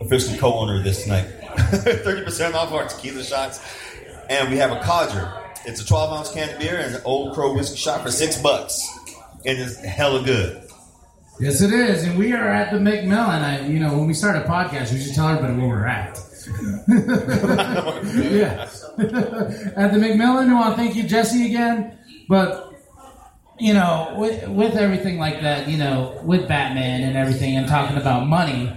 officially 0.00 0.38
co 0.38 0.54
owner 0.54 0.78
of 0.78 0.84
this 0.84 1.04
tonight. 1.04 1.26
30% 1.56 2.54
off 2.54 2.72
our 2.72 2.88
tequila 2.88 3.22
shots. 3.22 3.60
And 4.30 4.50
we 4.50 4.56
have 4.56 4.72
a 4.72 4.80
codger. 4.80 5.43
It's 5.66 5.80
a 5.80 5.86
12 5.86 6.12
ounce 6.12 6.32
can 6.32 6.50
of 6.50 6.58
beer 6.58 6.76
and 6.76 6.94
an 6.94 7.02
Old 7.04 7.34
Crow 7.34 7.54
whiskey 7.54 7.76
shot 7.76 8.02
for 8.02 8.10
six 8.10 8.40
bucks. 8.40 8.86
And 9.46 9.58
it's 9.58 9.76
hella 9.76 10.22
good. 10.22 10.64
Yes, 11.40 11.60
it 11.62 11.72
is, 11.72 12.04
and 12.04 12.16
we 12.16 12.32
are 12.32 12.48
at 12.48 12.70
the 12.70 12.78
McMillan. 12.78 13.42
I, 13.42 13.66
you 13.66 13.80
know, 13.80 13.96
when 13.98 14.06
we 14.06 14.14
start 14.14 14.36
a 14.36 14.48
podcast, 14.48 14.92
we 14.92 15.00
should 15.00 15.14
tell 15.14 15.28
everybody 15.28 15.58
where 15.58 15.68
we're 15.68 15.86
at. 15.86 16.16
yeah, 16.86 18.62
at 19.76 19.92
the 19.92 19.98
McMillan. 19.98 20.48
I 20.48 20.54
want 20.54 20.76
to 20.76 20.82
thank 20.82 20.94
you, 20.94 21.02
Jesse, 21.02 21.46
again. 21.46 21.98
But 22.28 22.72
you 23.58 23.74
know, 23.74 24.14
with 24.16 24.46
with 24.48 24.76
everything 24.76 25.18
like 25.18 25.40
that, 25.40 25.68
you 25.68 25.76
know, 25.76 26.20
with 26.22 26.46
Batman 26.46 27.02
and 27.02 27.16
everything, 27.16 27.56
and 27.56 27.66
talking 27.66 27.96
about 27.96 28.28
money, 28.28 28.72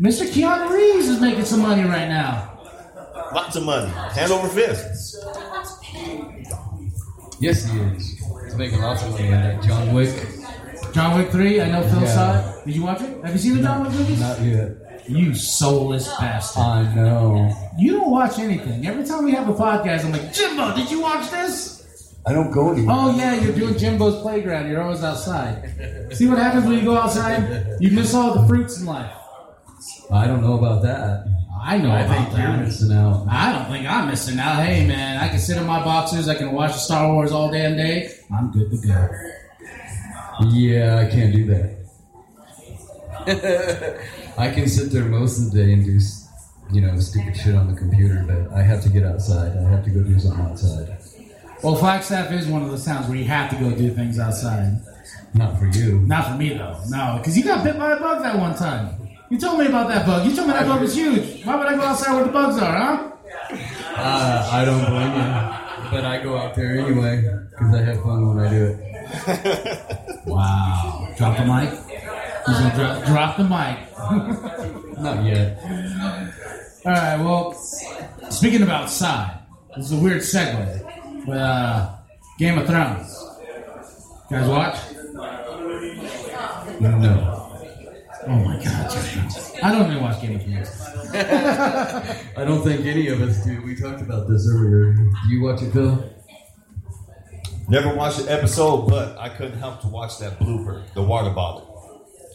Mr. 0.00 0.26
Keanu 0.26 0.70
Reeves 0.70 1.08
is 1.08 1.20
making 1.20 1.44
some 1.44 1.60
money 1.60 1.82
right 1.82 2.08
now. 2.08 2.58
Lots 3.32 3.54
of 3.54 3.64
money. 3.64 3.90
Hand 3.90 4.32
over 4.32 4.48
fist. 4.48 4.97
Yes, 7.40 7.64
he 7.70 7.78
is. 7.80 8.18
He's 8.44 8.54
making 8.56 8.80
lots 8.80 9.02
of 9.02 9.10
money 9.12 9.26
on 9.32 9.42
that 9.42 9.62
John 9.62 9.94
Wick. 9.94 10.14
John 10.92 11.16
Wick 11.18 11.30
Three. 11.30 11.60
I 11.60 11.70
know 11.70 11.82
Phil 11.82 12.00
Yeah. 12.02 12.14
saw 12.14 12.38
it. 12.38 12.66
Did 12.66 12.76
you 12.76 12.82
watch 12.82 13.00
it? 13.02 13.22
Have 13.24 13.32
you 13.32 13.38
seen 13.38 13.56
the 13.56 13.62
John 13.62 13.82
Wick 13.84 13.92
movies? 13.92 14.20
Not 14.20 14.40
yet. 14.42 14.70
You 15.08 15.34
soulless 15.34 16.08
bastard. 16.18 16.62
I 16.62 16.94
know. 16.94 17.50
You 17.78 17.92
don't 17.94 18.10
watch 18.10 18.38
anything. 18.38 18.86
Every 18.86 19.04
time 19.04 19.24
we 19.24 19.32
have 19.32 19.48
a 19.48 19.54
podcast, 19.54 20.04
I'm 20.04 20.12
like, 20.12 20.32
Jimbo, 20.32 20.74
did 20.76 20.90
you 20.90 21.00
watch 21.00 21.30
this? 21.30 22.14
I 22.26 22.32
don't 22.34 22.50
go 22.50 22.72
anywhere. 22.72 22.94
Oh 22.98 23.16
yeah, 23.16 23.34
you're 23.40 23.54
doing 23.54 23.78
Jimbo's 23.78 24.20
playground. 24.20 24.68
You're 24.68 24.82
always 24.82 25.02
outside. 25.02 26.10
See 26.12 26.26
what 26.26 26.38
happens 26.38 26.66
when 26.66 26.74
you 26.78 26.84
go 26.84 26.96
outside? 26.96 27.76
You 27.80 27.90
miss 27.92 28.12
all 28.12 28.34
the 28.34 28.46
fruits 28.46 28.80
in 28.80 28.86
life. 28.86 29.10
I 30.10 30.26
don't 30.26 30.42
know 30.42 30.54
about 30.58 30.82
that. 30.82 31.26
I 31.68 31.76
know 31.76 31.90
I 31.90 32.00
about 32.00 32.16
think 32.16 32.38
you're 32.38 32.46
that. 32.46 32.64
missing 32.64 32.92
out. 32.92 33.26
I 33.28 33.52
don't 33.52 33.70
think 33.70 33.86
I'm 33.86 34.08
missing 34.08 34.38
out. 34.38 34.64
Hey 34.64 34.86
man, 34.86 35.18
I 35.22 35.28
can 35.28 35.38
sit 35.38 35.58
in 35.58 35.66
my 35.66 35.84
boxers. 35.84 36.26
I 36.26 36.34
can 36.34 36.52
watch 36.52 36.72
Star 36.74 37.12
Wars 37.12 37.30
all 37.30 37.50
damn 37.50 37.76
day. 37.76 38.10
I'm 38.34 38.50
good 38.50 38.70
to 38.70 38.78
go. 38.78 39.08
Yeah, 40.48 40.96
I 40.96 41.10
can't 41.10 41.30
do 41.30 41.44
that. 43.26 44.00
I 44.38 44.50
can 44.50 44.66
sit 44.66 44.92
there 44.92 45.04
most 45.04 45.38
of 45.38 45.52
the 45.52 45.62
day 45.62 45.74
and 45.74 45.84
do, 45.84 45.98
you 46.72 46.80
know, 46.80 46.98
stupid 47.00 47.36
shit 47.36 47.54
on 47.54 47.70
the 47.70 47.78
computer, 47.78 48.24
but 48.26 48.50
I 48.56 48.62
have 48.62 48.82
to 48.84 48.88
get 48.88 49.04
outside. 49.04 49.54
I 49.54 49.68
have 49.68 49.84
to 49.84 49.90
go 49.90 50.02
do 50.02 50.18
something 50.18 50.46
outside. 50.46 50.96
Well, 51.62 51.74
Flagstaff 51.74 52.32
is 52.32 52.46
one 52.46 52.62
of 52.62 52.70
those 52.70 52.86
towns 52.86 53.08
where 53.08 53.18
you 53.18 53.26
have 53.26 53.50
to 53.50 53.56
go 53.56 53.76
do 53.76 53.90
things 53.90 54.18
outside. 54.18 54.80
Not 55.34 55.58
for 55.58 55.66
you. 55.66 55.98
Not 56.00 56.28
for 56.28 56.34
me 56.38 56.54
though. 56.54 56.80
No, 56.88 57.16
because 57.18 57.36
you 57.36 57.44
got 57.44 57.62
bit 57.62 57.76
by 57.76 57.92
a 57.92 58.00
bug 58.00 58.22
that 58.22 58.38
one 58.38 58.54
time. 58.56 58.97
You 59.30 59.38
told 59.38 59.58
me 59.58 59.66
about 59.66 59.88
that 59.88 60.06
bug. 60.06 60.26
You 60.26 60.34
told 60.34 60.48
me 60.48 60.54
that 60.54 60.66
bug 60.66 60.80
was 60.80 60.94
huge. 60.94 61.44
Why 61.44 61.56
would 61.56 61.66
I 61.66 61.74
go 61.76 61.82
outside 61.82 62.14
where 62.14 62.24
the 62.24 62.32
bugs 62.32 62.58
are, 62.62 62.76
huh? 62.76 63.10
Uh, 63.96 64.48
I 64.52 64.64
don't 64.64 64.84
blame 64.86 65.12
you, 65.12 65.90
but 65.90 66.04
I 66.04 66.20
go 66.22 66.36
out 66.38 66.54
there 66.54 66.78
anyway 66.78 67.22
because 67.50 67.74
I 67.74 67.82
have 67.82 68.02
fun 68.02 68.28
when 68.34 68.46
I 68.46 68.50
do 68.50 68.64
it. 68.66 70.04
Wow. 70.26 71.08
Drop 71.16 71.36
the 71.38 71.44
mic. 71.46 71.70
He's 71.70 72.58
gonna 72.58 72.74
drop, 72.76 73.04
drop 73.06 73.36
the 73.38 73.44
mic. 73.44 73.78
Not 74.98 75.24
yet. 75.24 75.58
All 76.84 76.92
right. 76.92 77.16
Well, 77.16 77.54
speaking 78.28 78.60
of 78.62 78.68
outside, 78.68 79.38
this 79.74 79.86
is 79.86 79.92
a 79.92 79.96
weird 80.02 80.20
segue. 80.20 81.24
But 81.26 81.36
uh, 81.38 81.94
Game 82.38 82.58
of 82.58 82.66
Thrones. 82.66 83.24
You 84.30 84.36
guys 84.36 84.48
watch? 84.48 84.76
No. 86.80 87.37
Oh 88.28 88.44
my 88.44 88.62
god! 88.62 89.58
I 89.62 89.72
don't 89.72 89.90
even 89.90 90.02
watch 90.02 90.20
Game 90.20 90.36
of 90.36 90.42
Thrones. 90.42 90.80
I 92.36 92.44
don't 92.44 92.62
think 92.62 92.84
any 92.84 93.08
of 93.08 93.22
us 93.22 93.42
do. 93.42 93.62
We 93.62 93.74
talked 93.74 94.02
about 94.02 94.28
this 94.28 94.46
earlier. 94.54 94.92
Do 94.92 95.28
you 95.30 95.42
watch 95.42 95.62
it, 95.62 95.72
Phil? 95.72 96.04
Never 97.70 97.94
watched 97.94 98.18
the 98.24 98.30
episode, 98.30 98.88
but 98.88 99.16
I 99.18 99.30
couldn't 99.30 99.58
help 99.58 99.80
to 99.80 99.88
watch 99.88 100.18
that 100.18 100.38
blooper, 100.38 100.82
the 100.94 101.02
water 101.02 101.30
bottle. 101.30 101.66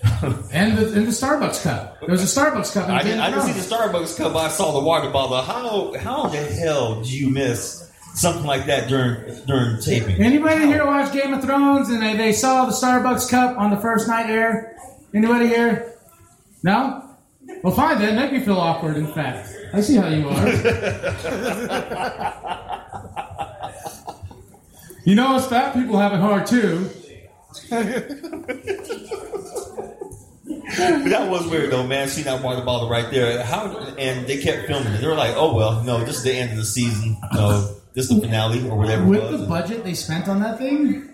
And 0.52 0.78
the, 0.78 0.94
and 0.94 1.08
the 1.08 1.12
Starbucks 1.12 1.64
cup. 1.64 2.00
There 2.02 2.10
was 2.10 2.22
a 2.22 2.42
Starbucks 2.42 2.74
cup. 2.74 2.88
In 2.88 2.92
I 2.92 3.00
Game 3.00 3.08
didn't, 3.08 3.20
of 3.20 3.26
I 3.26 3.30
didn't 3.32 3.62
see 3.62 3.68
the 3.68 3.76
Starbucks 3.76 4.18
cup, 4.18 4.34
but 4.34 4.40
I 4.40 4.50
saw 4.50 4.72
the 4.72 4.86
water 4.86 5.10
bottle. 5.10 5.42
How 5.42 5.98
how 5.98 6.28
the 6.28 6.38
hell 6.38 7.02
do 7.02 7.10
you 7.10 7.30
miss 7.30 7.90
something 8.16 8.46
like 8.46 8.66
that 8.68 8.90
during 8.90 9.44
during 9.46 9.82
taping? 9.82 10.22
Anybody 10.22 10.66
here 10.66 10.86
watch 10.86 11.12
Game 11.14 11.34
of 11.34 11.42
Thrones 11.44 11.90
and 11.90 12.02
they, 12.02 12.16
they 12.16 12.32
saw 12.34 12.66
the 12.66 12.72
Starbucks 12.74 13.30
cup 13.30 13.58
on 13.58 13.70
the 13.72 13.78
first 13.78 14.08
night 14.08 14.30
air? 14.30 14.76
Anybody 15.14 15.48
here? 15.48 15.94
No? 16.64 17.04
Well, 17.64 17.74
fine 17.74 18.00
then. 18.00 18.16
Make 18.16 18.32
me 18.32 18.40
feel 18.40 18.58
awkward. 18.58 18.98
In 18.98 19.08
fact, 19.08 19.50
I 19.74 19.82
see 19.82 19.96
how 19.96 20.08
you 20.08 20.28
are. 20.30 20.48
you 25.06 25.16
know, 25.16 25.36
us 25.36 25.48
fat 25.48 25.74
people 25.74 25.98
have 26.00 26.14
it 26.14 26.20
hard 26.20 26.48
too. 26.48 26.90
That 30.78 31.28
was 31.30 31.46
weird 31.48 31.72
though, 31.72 31.86
man. 31.86 32.08
See 32.08 32.24
that 32.24 32.42
water 32.42 32.64
bottle 32.64 32.90
right 32.90 33.10
there. 33.12 33.44
How 33.44 33.78
and 33.98 34.26
they 34.26 34.42
kept 34.42 34.68
filming 34.68 34.94
it. 34.94 35.02
They 35.02 35.08
were 35.08 35.16
like, 35.16 35.34
"Oh 35.36 35.56
well, 35.56 35.84
no, 35.84 36.04
this 36.04 36.18
is 36.18 36.24
the 36.24 36.34
end 36.34 36.52
of 36.52 36.58
the 36.58 36.66
season. 36.66 37.18
No, 37.34 37.76
this 37.94 38.10
is 38.10 38.16
the 38.16 38.22
finale 38.22 38.68
or 38.68 38.78
whatever." 38.78 39.06
With 39.06 39.20
it 39.20 39.32
was. 39.32 39.42
the 39.42 39.48
budget 39.48 39.84
they 39.84 39.94
spent 39.94 40.28
on 40.28 40.40
that 40.42 40.58
thing, 40.58 41.13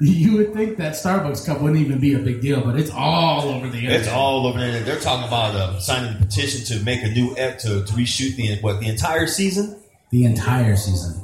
you 0.00 0.36
would 0.36 0.54
think 0.54 0.78
that 0.78 0.94
Starbucks 0.94 1.44
cup 1.44 1.60
wouldn't 1.60 1.80
even 1.80 2.00
be 2.00 2.14
a 2.14 2.18
big 2.18 2.40
deal, 2.40 2.62
but 2.62 2.78
it's 2.78 2.90
all 2.90 3.48
over 3.48 3.68
the 3.68 3.76
internet. 3.76 4.00
It's 4.00 4.08
all 4.08 4.46
over 4.46 4.58
the 4.58 4.70
there. 4.70 4.82
They're 4.82 4.98
talking 5.00 5.28
about 5.28 5.54
uh, 5.54 5.78
signing 5.78 6.16
a 6.16 6.18
petition 6.18 6.64
to 6.66 6.82
make 6.84 7.02
a 7.02 7.08
new 7.08 7.34
ep 7.36 7.58
to, 7.60 7.84
to 7.84 7.92
reshoot 7.92 8.36
the 8.36 8.58
what 8.62 8.80
the 8.80 8.88
entire 8.88 9.26
season. 9.26 9.78
the 10.10 10.24
entire 10.24 10.76
season. 10.76 11.22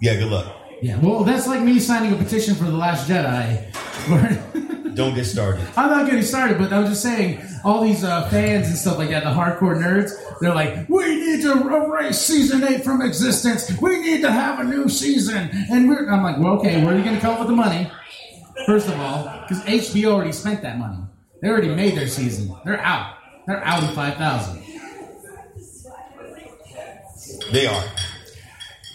Yeah, 0.00 0.16
good 0.16 0.30
luck. 0.30 0.56
Yeah, 0.82 0.98
well, 1.00 1.24
that's 1.24 1.46
like 1.46 1.62
me 1.62 1.78
signing 1.78 2.12
a 2.12 2.16
petition 2.16 2.54
for 2.54 2.64
The 2.64 2.76
Last 2.76 3.08
Jedi. 3.08 3.70
Don't 4.94 5.14
get 5.14 5.24
started. 5.24 5.66
I'm 5.76 5.90
not 5.90 6.06
getting 6.06 6.22
started, 6.22 6.58
but 6.58 6.72
I'm 6.72 6.86
just 6.86 7.02
saying, 7.02 7.42
all 7.64 7.82
these 7.82 8.04
uh, 8.04 8.28
fans 8.28 8.68
and 8.68 8.76
stuff 8.76 8.98
like 8.98 9.10
that, 9.10 9.24
the 9.24 9.30
hardcore 9.30 9.76
nerds, 9.76 10.12
they're 10.40 10.54
like, 10.54 10.88
we 10.88 11.04
need 11.04 11.42
to 11.42 11.52
erase 11.52 12.20
season 12.20 12.62
eight 12.64 12.84
from 12.84 13.02
existence. 13.02 13.70
We 13.80 14.00
need 14.00 14.20
to 14.22 14.30
have 14.30 14.60
a 14.60 14.64
new 14.64 14.88
season. 14.88 15.50
And 15.70 15.88
we're, 15.88 16.08
I'm 16.10 16.22
like, 16.22 16.38
well, 16.38 16.58
okay, 16.58 16.84
where 16.84 16.94
are 16.94 16.98
you 16.98 17.04
going 17.04 17.16
to 17.16 17.20
come 17.20 17.34
up 17.34 17.40
with 17.40 17.48
the 17.48 17.56
money? 17.56 17.90
First 18.66 18.88
of 18.88 18.98
all, 19.00 19.24
because 19.48 19.64
HBO 19.64 20.12
already 20.12 20.32
spent 20.32 20.62
that 20.62 20.78
money. 20.78 20.98
They 21.42 21.48
already 21.48 21.74
made 21.74 21.96
their 21.96 22.08
season. 22.08 22.54
They're 22.64 22.80
out. 22.80 23.16
They're 23.46 23.62
out 23.64 23.82
in 23.82 23.94
5,000. 23.94 24.62
They 27.52 27.66
are. 27.66 27.84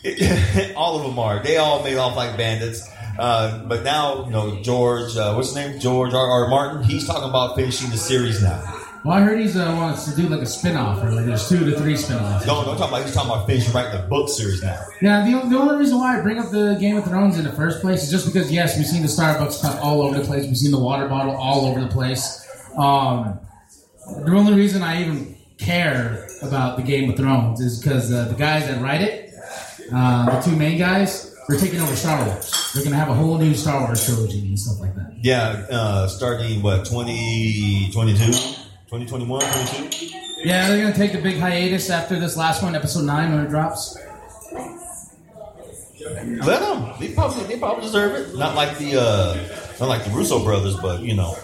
all 0.75 0.98
of 0.98 1.03
them 1.03 1.20
are. 1.20 1.44
They 1.44 1.58
all 1.58 1.84
made 1.84 1.98
off 1.98 2.15
like 2.15 2.38
bandits. 2.38 2.88
Uh, 3.19 3.59
but 3.65 3.83
now, 3.83 4.25
you 4.25 4.31
know, 4.31 4.61
George, 4.61 5.17
uh, 5.17 5.33
what's 5.33 5.49
his 5.49 5.55
name? 5.57 5.79
George 5.79 6.13
R. 6.13 6.25
R. 6.25 6.47
Martin. 6.47 6.83
He's 6.83 7.05
talking 7.05 7.29
about 7.29 7.55
finishing 7.55 7.89
the 7.89 7.97
series 7.97 8.41
now. 8.41 8.63
Well, 9.03 9.17
I 9.17 9.21
heard 9.21 9.39
he's 9.39 9.55
uh, 9.55 9.73
wants 9.77 10.09
to 10.09 10.15
do 10.15 10.27
like 10.27 10.41
a 10.41 10.45
spin 10.45 10.75
off, 10.75 11.01
or 11.03 11.11
like 11.11 11.25
there's 11.25 11.47
two 11.47 11.69
to 11.69 11.77
three 11.77 11.95
spin 11.95 12.17
offs. 12.17 12.45
No, 12.45 12.65
don't 12.65 12.77
talk 12.77 12.89
about. 12.89 13.03
He's 13.03 13.13
talking 13.13 13.31
about 13.31 13.47
finishing 13.47 13.73
writing 13.73 14.01
the 14.01 14.07
book 14.07 14.27
series 14.29 14.61
now. 14.61 14.81
Yeah, 15.01 15.23
the, 15.25 15.47
the 15.47 15.57
only 15.57 15.77
reason 15.77 15.97
why 15.97 16.17
I 16.17 16.21
bring 16.21 16.38
up 16.38 16.51
the 16.51 16.77
Game 16.79 16.97
of 16.97 17.05
Thrones 17.05 17.38
in 17.38 17.45
the 17.45 17.51
first 17.51 17.81
place 17.81 18.03
is 18.03 18.11
just 18.11 18.25
because, 18.25 18.51
yes, 18.51 18.77
we've 18.77 18.85
seen 18.88 19.01
the 19.01 19.07
Starbucks 19.07 19.61
cup 19.61 19.83
all 19.83 20.01
over 20.01 20.17
the 20.17 20.25
place. 20.25 20.45
We've 20.45 20.57
seen 20.57 20.71
the 20.71 20.79
water 20.79 21.07
bottle 21.07 21.35
all 21.35 21.65
over 21.65 21.79
the 21.79 21.88
place. 21.88 22.45
Um, 22.77 23.39
the 24.25 24.31
only 24.31 24.53
reason 24.53 24.81
I 24.81 25.01
even 25.01 25.38
care 25.57 26.27
about 26.41 26.77
the 26.77 26.83
Game 26.83 27.09
of 27.09 27.15
Thrones 27.15 27.61
is 27.61 27.81
because 27.81 28.11
uh, 28.11 28.25
the 28.25 28.35
guys 28.35 28.67
that 28.67 28.81
write 28.81 29.01
it, 29.01 29.33
uh, 29.93 30.25
the 30.25 30.41
two 30.41 30.55
main 30.57 30.77
guys, 30.77 31.28
they're 31.50 31.60
taking 31.60 31.82
over 31.82 31.96
Star 31.96 32.24
Wars. 32.25 32.72
They're 32.74 32.84
gonna 32.84 32.96
have 32.96 33.10
a 33.10 33.13
whole 33.13 33.38
new 33.39 33.56
Star 33.56 33.82
Wars 33.82 34.06
trilogy 34.06 34.39
and 34.39 34.60
stuff 34.60 34.79
like 34.79 34.96
that. 34.96 35.13
Yeah, 35.22 35.65
uh, 35.72 36.08
starting 36.08 36.62
what 36.62 36.86
2022, 36.86 38.18
2021, 38.32 39.41
22. 39.41 40.18
Yeah, 40.44 40.70
they're 40.70 40.82
gonna 40.82 40.94
take 40.96 41.15
a 41.15 41.22
big 41.22 41.39
hiatus 41.39 41.89
after 41.89 42.20
this 42.20 42.38
last 42.38 42.62
one, 42.62 42.75
episode 42.75 43.06
nine, 43.06 43.34
when 43.34 43.46
it 43.46 43.50
drops. 43.50 43.98
Let 46.44 46.60
them. 46.62 46.94
They 47.00 47.13
probably 47.13 47.44
they 47.46 47.58
probably 47.58 47.82
deserve 47.84 48.13
it. 48.15 48.38
Not 48.38 48.56
like 48.56 48.77
the 48.77 49.01
uh, 49.01 49.36
not 49.79 49.89
like 49.89 50.03
the 50.06 50.12
Russo 50.12 50.44
brothers, 50.44 50.77
but 50.77 51.01
you 51.01 51.15
know. 51.15 51.36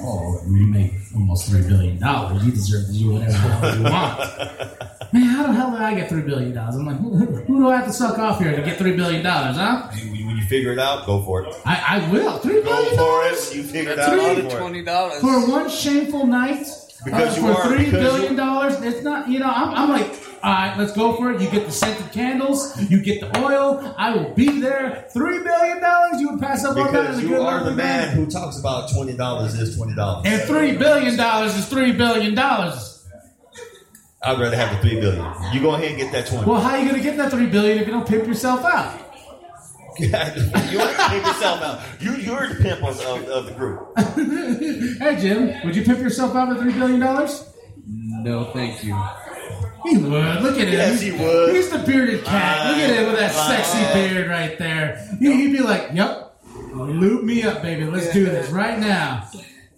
Oh, 0.00 0.40
you 0.46 0.66
make 0.66 0.92
almost 1.14 1.48
three 1.50 1.62
billion 1.62 1.98
dollars. 1.98 2.44
You 2.44 2.50
deserve 2.52 2.86
to 2.86 2.92
do 2.92 3.10
whatever 3.12 3.76
you 3.76 3.82
want. 3.84 4.18
Man, 5.12 5.22
how 5.22 5.46
the 5.46 5.52
hell 5.54 5.70
did 5.70 5.80
I 5.80 5.94
get 5.94 6.08
three 6.08 6.22
billion 6.22 6.52
dollars? 6.54 6.76
I'm 6.76 6.84
like, 6.86 6.98
who, 6.98 7.16
who 7.16 7.58
do 7.60 7.68
I 7.70 7.76
have 7.76 7.86
to 7.86 7.92
suck 7.92 8.18
off 8.18 8.38
here 8.40 8.54
to 8.54 8.62
get 8.62 8.76
three 8.76 8.94
billion 8.94 9.22
dollars? 9.24 9.56
Huh? 9.56 9.88
When 9.92 10.36
you 10.36 10.44
figure 10.44 10.72
it 10.72 10.78
out, 10.78 11.06
go 11.06 11.22
for 11.22 11.44
it. 11.46 11.54
I, 11.64 12.00
I 12.02 12.12
will. 12.12 12.38
Three 12.38 12.56
Go 12.62 12.64
billion 12.64 12.90
for 12.90 12.96
dollars 12.96 13.50
it. 13.50 13.56
You 13.56 13.62
figure 13.62 13.92
it 13.92 13.96
That's 13.96 14.08
out, 14.08 14.38
about 14.38 14.52
for 14.52 14.58
twenty 14.58 14.82
dollars. 14.84 15.20
for 15.20 15.48
one 15.50 15.68
shameful 15.70 16.26
night. 16.26 16.66
Because 17.04 17.38
uh, 17.38 17.40
you 17.40 17.46
for 17.46 17.60
are- 17.60 17.66
three 17.68 17.84
because 17.86 18.00
billion 18.12 18.32
you- 18.32 18.36
dollars, 18.36 18.80
it's 18.82 19.02
not. 19.02 19.28
You 19.28 19.38
know, 19.38 19.46
I'm, 19.48 19.74
I'm 19.74 19.88
like, 19.88 20.12
all 20.42 20.52
right, 20.52 20.78
let's 20.78 20.92
go 20.92 21.16
for 21.16 21.32
it. 21.32 21.40
You 21.40 21.50
get 21.50 21.66
the 21.66 21.72
scented 21.72 22.12
candles, 22.12 22.80
you 22.90 23.00
get 23.00 23.20
the 23.20 23.38
oil. 23.40 23.94
I 23.96 24.14
will 24.14 24.32
be 24.34 24.60
there. 24.60 25.08
Three 25.12 25.42
billion 25.42 25.80
dollars, 25.80 26.20
you 26.20 26.30
would 26.30 26.40
pass 26.40 26.64
up 26.64 26.76
on 26.76 26.92
that. 26.92 26.92
Because 26.92 27.18
in 27.18 27.24
a 27.24 27.28
you 27.28 27.36
good 27.36 27.40
are 27.40 27.58
the 27.60 27.66
lovely 27.66 27.82
man 27.82 28.16
who 28.16 28.26
talks 28.26 28.58
about 28.58 28.90
twenty 28.92 29.14
dollars 29.14 29.58
is 29.58 29.76
twenty 29.76 29.94
dollars. 29.94 30.26
And 30.26 30.42
three 30.42 30.76
billion 30.76 31.16
dollars 31.16 31.56
is 31.56 31.68
three 31.68 31.92
billion 31.92 32.34
dollars. 32.34 33.06
I'd 34.22 34.38
rather 34.38 34.56
have 34.56 34.74
the 34.76 34.88
three 34.88 35.00
billion. 35.00 35.24
You 35.52 35.60
go 35.60 35.74
ahead 35.74 35.90
and 35.90 35.98
get 35.98 36.12
that 36.12 36.26
twenty. 36.26 36.48
Well, 36.48 36.60
how 36.60 36.70
are 36.70 36.78
you 36.78 36.90
going 36.90 37.02
to 37.02 37.02
get 37.02 37.16
that 37.16 37.30
three 37.30 37.46
billion 37.46 37.78
if 37.78 37.86
you 37.86 37.92
don't 37.92 38.06
pimp 38.06 38.26
yourself 38.26 38.64
out? 38.64 39.04
you 39.98 40.08
have 40.10 40.34
to 40.34 40.40
pimp 41.10 41.26
yourself 41.26 41.62
out. 41.62 41.80
You 42.00 42.14
you're 42.16 42.48
the 42.48 42.62
pimp 42.62 42.82
of, 42.84 43.00
of, 43.00 43.24
of 43.28 43.46
the 43.46 43.52
group. 43.52 43.92
Hey, 44.98 45.16
Jim, 45.20 45.64
would 45.64 45.76
you 45.76 45.84
pimp 45.84 46.00
yourself 46.00 46.34
out 46.34 46.48
with 46.48 46.60
three 46.60 46.72
billion 46.72 47.00
dollars? 47.00 47.44
No, 47.86 48.44
thank 48.52 48.82
you. 48.82 49.00
He 49.84 49.96
would. 49.96 50.42
Look 50.42 50.58
at 50.58 50.68
him. 50.68 50.72
Yes, 50.74 51.00
he 51.00 51.12
would. 51.12 51.54
He's 51.54 51.70
the 51.70 51.78
bearded 51.78 52.24
cat. 52.24 52.70
Look 52.70 52.78
at 52.78 52.90
him 52.96 53.06
with 53.10 53.18
that 53.18 53.32
sexy 53.32 53.78
beard 53.98 54.28
right 54.28 54.58
there. 54.58 55.06
He, 55.18 55.32
he'd 55.36 55.52
be 55.52 55.60
like, 55.60 55.90
"Yep, 55.92 56.34
loop 56.72 57.24
me 57.24 57.42
up, 57.42 57.62
baby. 57.62 57.84
Let's 57.84 58.12
do 58.12 58.24
this 58.24 58.50
right 58.50 58.78
now." 58.78 59.28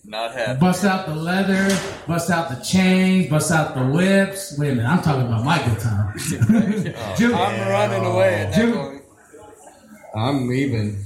Not 0.05 0.33
happy. 0.33 0.59
Bust 0.59 0.85
out 0.85 1.07
the 1.07 1.15
leather, 1.15 1.69
bust 2.09 2.31
out 2.31 2.49
the 2.49 2.57
chains, 2.65 3.29
bust 3.31 3.53
out 3.53 3.75
the 3.77 3.87
whips. 3.87 4.59
Wait 4.59 4.71
a 4.71 4.75
minute, 4.75 4.89
I'm 4.89 5.03
talking 5.03 5.27
about 5.27 5.45
my 5.45 5.59
good 5.65 5.79
time. 5.79 6.15
Jim, 7.17 7.33
I'm 7.35 7.69
running 7.69 8.05
away 8.05 8.35
at 8.35 8.53
that 8.53 8.57
Jim- 8.57 8.73
point. 8.75 9.03
I'm 10.17 10.49
leaving. 10.49 10.99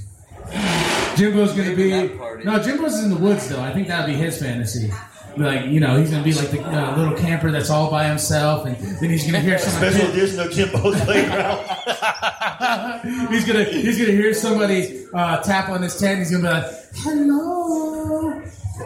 Jimbo's 1.15 1.51
gonna 1.53 1.69
Leaving 1.75 2.17
be 2.17 2.43
no. 2.43 2.59
Jimbo's 2.59 3.03
in 3.03 3.09
the 3.09 3.15
woods 3.17 3.47
though. 3.49 3.61
I 3.61 3.71
think 3.73 3.87
that'd 3.87 4.07
be 4.07 4.13
his 4.19 4.39
fantasy. 4.41 4.91
Like 5.37 5.65
you 5.65 5.79
know, 5.79 5.97
he's 5.97 6.11
gonna 6.11 6.23
be 6.23 6.33
like 6.33 6.49
the 6.51 6.63
uh, 6.63 6.97
little 6.97 7.17
camper 7.17 7.51
that's 7.51 7.69
all 7.69 7.91
by 7.91 8.07
himself, 8.07 8.65
and 8.65 8.75
then 8.77 9.09
he's 9.09 9.25
gonna 9.25 9.39
hear 9.41 9.57
some 9.59 9.71
Special 9.73 10.09
edition 10.09 10.39
of 10.39 10.51
Jimbo's 10.51 11.01
playground. 11.01 11.59
he's 13.29 13.45
gonna 13.45 13.65
he's 13.65 13.97
gonna 13.99 14.11
hear 14.13 14.33
somebody 14.33 15.05
uh, 15.13 15.41
tap 15.41 15.69
on 15.69 15.81
his 15.81 15.97
tent. 15.99 16.19
He's 16.19 16.31
gonna 16.31 16.43
be 16.43 16.49
like, 16.49 16.65
"Hello, 16.95 18.31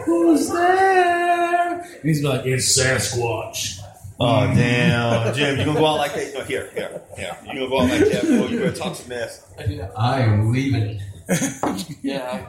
who's 0.04 0.50
there?" 0.50 1.80
And 1.80 2.02
he's 2.02 2.20
gonna 2.22 2.42
be 2.42 2.50
like, 2.50 2.58
"It's 2.58 2.78
Sasquatch." 2.78 3.80
Oh 4.18 4.52
damn, 4.54 5.32
Jim! 5.34 5.58
You 5.58 5.64
gonna 5.64 5.78
go 5.78 5.86
out 5.86 5.96
like 5.96 6.14
that? 6.14 6.34
No, 6.34 6.44
here, 6.44 6.68
here, 6.74 7.00
here. 7.16 7.36
You 7.46 7.54
gonna 7.54 7.68
go 7.68 7.80
out 7.80 7.90
like 7.90 8.00
that? 8.00 8.22
Boy, 8.24 8.48
you 8.48 8.58
better 8.58 8.76
talk 8.76 8.94
some 8.96 9.08
mess. 9.08 9.46
I 9.96 10.20
am 10.20 10.52
leaving. 10.52 11.00
yeah, 12.02 12.46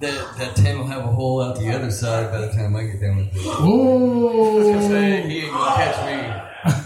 that, 0.00 0.36
that 0.38 0.56
tent 0.56 0.78
will 0.78 0.86
have 0.86 1.04
a 1.04 1.08
hole 1.08 1.42
out 1.42 1.58
the 1.58 1.70
other 1.74 1.90
side 1.90 2.30
by 2.30 2.40
the 2.40 2.52
time 2.52 2.74
I 2.76 2.84
get 2.84 3.00
done 3.00 3.16
with 3.16 3.36
it. 3.36 3.42
Oh, 3.44 4.62
He 4.62 5.40
ain't 5.40 5.52
gonna 5.52 5.74
catch 5.76 5.98
me. 6.06 6.80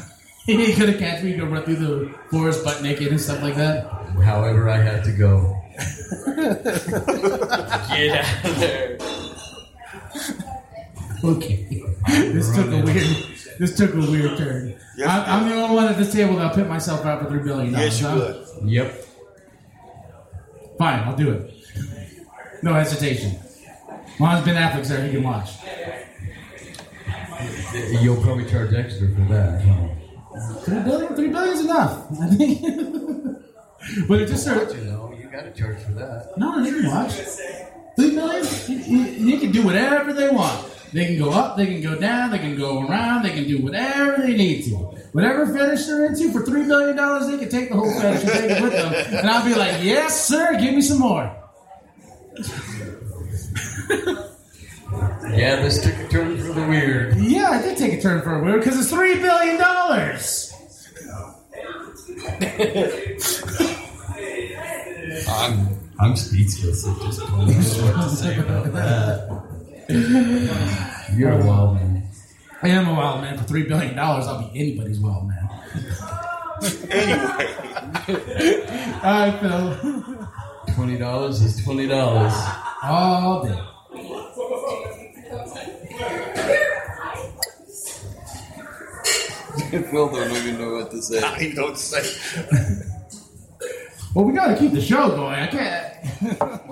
he 0.55 0.65
ain't 0.65 0.79
gonna 0.79 0.99
catch 0.99 1.23
me. 1.23 1.35
Gonna 1.37 1.51
run 1.51 1.63
through 1.65 1.77
the 1.77 2.15
forest 2.31 2.65
butt 2.65 2.83
naked 2.83 3.09
and 3.09 3.21
stuff 3.21 3.43
like 3.43 3.57
that. 3.57 4.15
me. 4.15 4.25
However, 4.25 4.69
I 4.69 4.77
have 4.79 5.05
to 5.05 5.13
go. 5.13 5.55
get 6.37 8.25
out 8.25 8.45
of 8.45 8.61
there. 8.61 8.99
Okay, 11.25 11.67
this 12.09 12.55
took 12.55 12.67
a 12.67 12.81
weird. 12.83 13.07
This 13.59 13.77
took 13.77 13.93
a 13.95 13.99
weird 13.99 14.39
turn. 14.39 14.77
Yes, 14.97 15.09
I'm, 15.09 15.43
I'm 15.43 15.49
the 15.49 15.55
only 15.57 15.75
one 15.77 15.87
at 15.89 15.97
this 15.97 16.13
table 16.13 16.37
that'll 16.37 16.55
pit 16.55 16.69
myself 16.69 17.05
out 17.05 17.23
for 17.23 17.29
three 17.29 17.43
billion 17.43 17.73
dollars. 17.73 18.01
Yes, 18.01 18.01
you 18.01 18.07
huh? 18.07 18.35
would. 18.61 18.71
Yep. 18.71 19.05
Fine, 20.79 20.99
I'll 21.01 21.17
do 21.17 21.33
it. 21.33 21.55
No 22.63 22.75
hesitation. 22.75 23.39
As 24.21 24.45
Ben 24.45 24.57
Affleck's 24.57 24.89
there, 24.89 25.05
he 25.05 25.13
can 25.13 25.23
watch. 25.23 25.51
You'll 28.03 28.21
probably 28.23 28.47
charge 28.47 28.75
extra 28.75 29.09
for 29.09 29.21
that. 29.33 29.63
huh? 29.63 30.61
Three 30.65 30.81
billion, 30.81 31.15
three 31.15 31.29
billion's 31.29 31.61
enough. 31.61 32.07
I 32.21 32.27
think. 32.29 32.61
but 34.09 34.21
it 34.21 34.27
just 34.27 34.43
started. 34.43 34.77
You 34.77 34.85
know, 34.85 35.15
you 35.17 35.29
gotta 35.31 35.53
charge 35.53 35.79
for 35.83 35.93
that. 35.93 36.33
No, 36.37 36.63
they 36.63 36.71
can 36.71 36.87
watch. 36.87 37.13
Three 37.97 38.75
you, 38.75 38.99
you 38.99 39.39
can 39.39 39.51
do 39.51 39.65
whatever 39.65 40.13
they 40.13 40.31
want. 40.31 40.67
They 40.93 41.05
can 41.05 41.19
go 41.19 41.31
up, 41.31 41.57
they 41.57 41.67
can 41.67 41.83
go 41.83 41.99
down, 41.99 42.31
they 42.31 42.39
can 42.39 42.57
go 42.57 42.87
around, 42.87 43.23
they 43.23 43.31
can 43.31 43.47
do 43.47 43.63
whatever 43.63 44.23
they 44.23 44.35
need 44.37 44.65
to. 44.65 44.71
Whatever 45.13 45.47
fetish 45.47 45.87
they're 45.87 46.07
into 46.07 46.33
for 46.33 46.45
three 46.45 46.63
million 46.63 46.97
dollars, 46.97 47.29
they 47.29 47.39
can 47.39 47.49
take 47.49 47.69
the 47.71 47.77
whole 47.77 47.91
fetish 48.01 48.23
and 48.23 48.33
take 48.33 48.51
it 48.51 48.63
with 48.63 48.73
them. 48.73 48.93
And 49.19 49.29
I'll 49.29 49.45
be 49.45 49.55
like, 49.55 49.83
yes, 49.83 50.27
sir, 50.27 50.59
give 50.59 50.75
me 50.75 50.81
some 50.81 50.99
more. 50.99 51.35
Yeah, 55.37 55.57
this 55.57 55.83
took 55.83 55.95
a 55.95 56.09
turn 56.09 56.39
for 56.39 56.53
the 56.53 56.67
weird. 56.67 57.17
Yeah, 57.17 57.51
I 57.51 57.63
did 57.63 57.77
take 57.77 57.93
a 57.93 58.01
turn 58.01 58.23
for 58.23 58.35
a 58.37 58.43
weird 58.43 58.61
because 58.61 58.79
it's 58.81 58.91
three 58.91 59.15
billion 59.21 59.59
dollars. 59.59 60.53
I'm 65.29 65.69
I'm 66.01 66.17
speechless 66.17 66.87
at 66.87 66.99
this 67.01 67.21
point. 67.25 67.51
Don't 67.51 67.77
know 67.77 67.93
what 67.93 68.11
to 68.11 68.17
say 68.17 68.39
about 68.39 68.73
that. 68.73 69.29
You're 71.17 71.33
a 71.33 71.45
wild 71.47 71.75
man. 71.77 72.09
I 72.63 72.69
am 72.69 72.89
a 72.89 72.95
wild 72.95 73.21
man 73.21 73.37
for 73.39 73.45
three 73.45 73.65
billion 73.65 73.95
dollars. 73.95 74.27
I'll 74.27 74.51
be 74.51 74.59
anybody's 74.59 74.99
wild 75.01 75.29
man. 75.29 75.49
Anyway, 76.91 77.47
I 79.03 79.39
feel 79.41 80.18
Twenty 80.79 80.97
dollars 80.97 81.43
is 81.43 81.61
twenty 81.65 81.89
dollars. 81.89 82.33
all 82.85 83.43
day. 83.43 83.51
Phil 89.91 90.09
don't 90.09 90.31
even 90.37 90.59
know 90.61 90.75
what 90.75 90.93
to 90.93 91.03
say. 91.03 91.19
I 91.19 91.21
don't 91.33 91.43
even 91.43 91.57
know 91.57 91.65
what 91.65 91.75
to 91.75 91.81
say. 91.81 92.85
Well, 94.15 94.25
we 94.25 94.33
got 94.33 94.47
to 94.47 94.57
keep 94.57 94.71
the 94.71 94.81
show 94.81 95.09
going. 95.09 95.35
I 95.35 95.49
can't. 95.49 95.95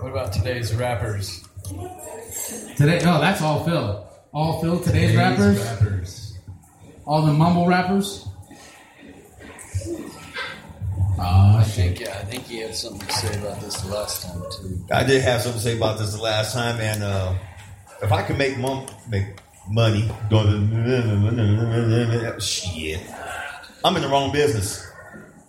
What 0.00 0.10
about 0.10 0.32
today's 0.32 0.74
rappers? 0.74 1.44
Today, 2.78 3.02
oh, 3.04 3.20
that's 3.20 3.42
all 3.42 3.62
Phil. 3.62 4.08
All 4.32 4.62
Phil. 4.62 4.80
Today's 4.80 5.14
rappers. 5.14 5.58
rappers. 5.62 6.38
All 7.04 7.20
the 7.26 7.32
mumble 7.34 7.66
rappers. 7.66 8.26
Ah, 11.20 11.58
I 11.58 11.64
think 11.64 12.00
yeah, 12.00 12.18
I 12.20 12.24
think 12.24 12.44
he 12.44 12.58
had 12.60 12.74
something 12.74 13.06
to 13.06 13.12
say 13.12 13.38
about 13.38 13.60
this 13.60 13.80
the 13.80 13.92
last 13.94 14.22
time 14.22 14.40
too. 14.52 14.84
I 14.92 15.04
did 15.04 15.22
have 15.22 15.42
something 15.42 15.60
to 15.60 15.64
say 15.64 15.76
about 15.76 15.98
this 15.98 16.14
the 16.14 16.22
last 16.22 16.52
time, 16.52 16.80
and 16.80 17.02
uh, 17.02 17.34
if 18.02 18.12
I 18.12 18.22
could 18.22 18.38
make 18.38 18.56
mom 18.58 18.86
make 19.08 19.24
money 19.68 20.10
doing 20.30 20.70
shit, 22.40 23.00
I'm 23.84 23.96
in 23.96 24.02
the 24.02 24.08
wrong 24.08 24.32
business. 24.32 24.86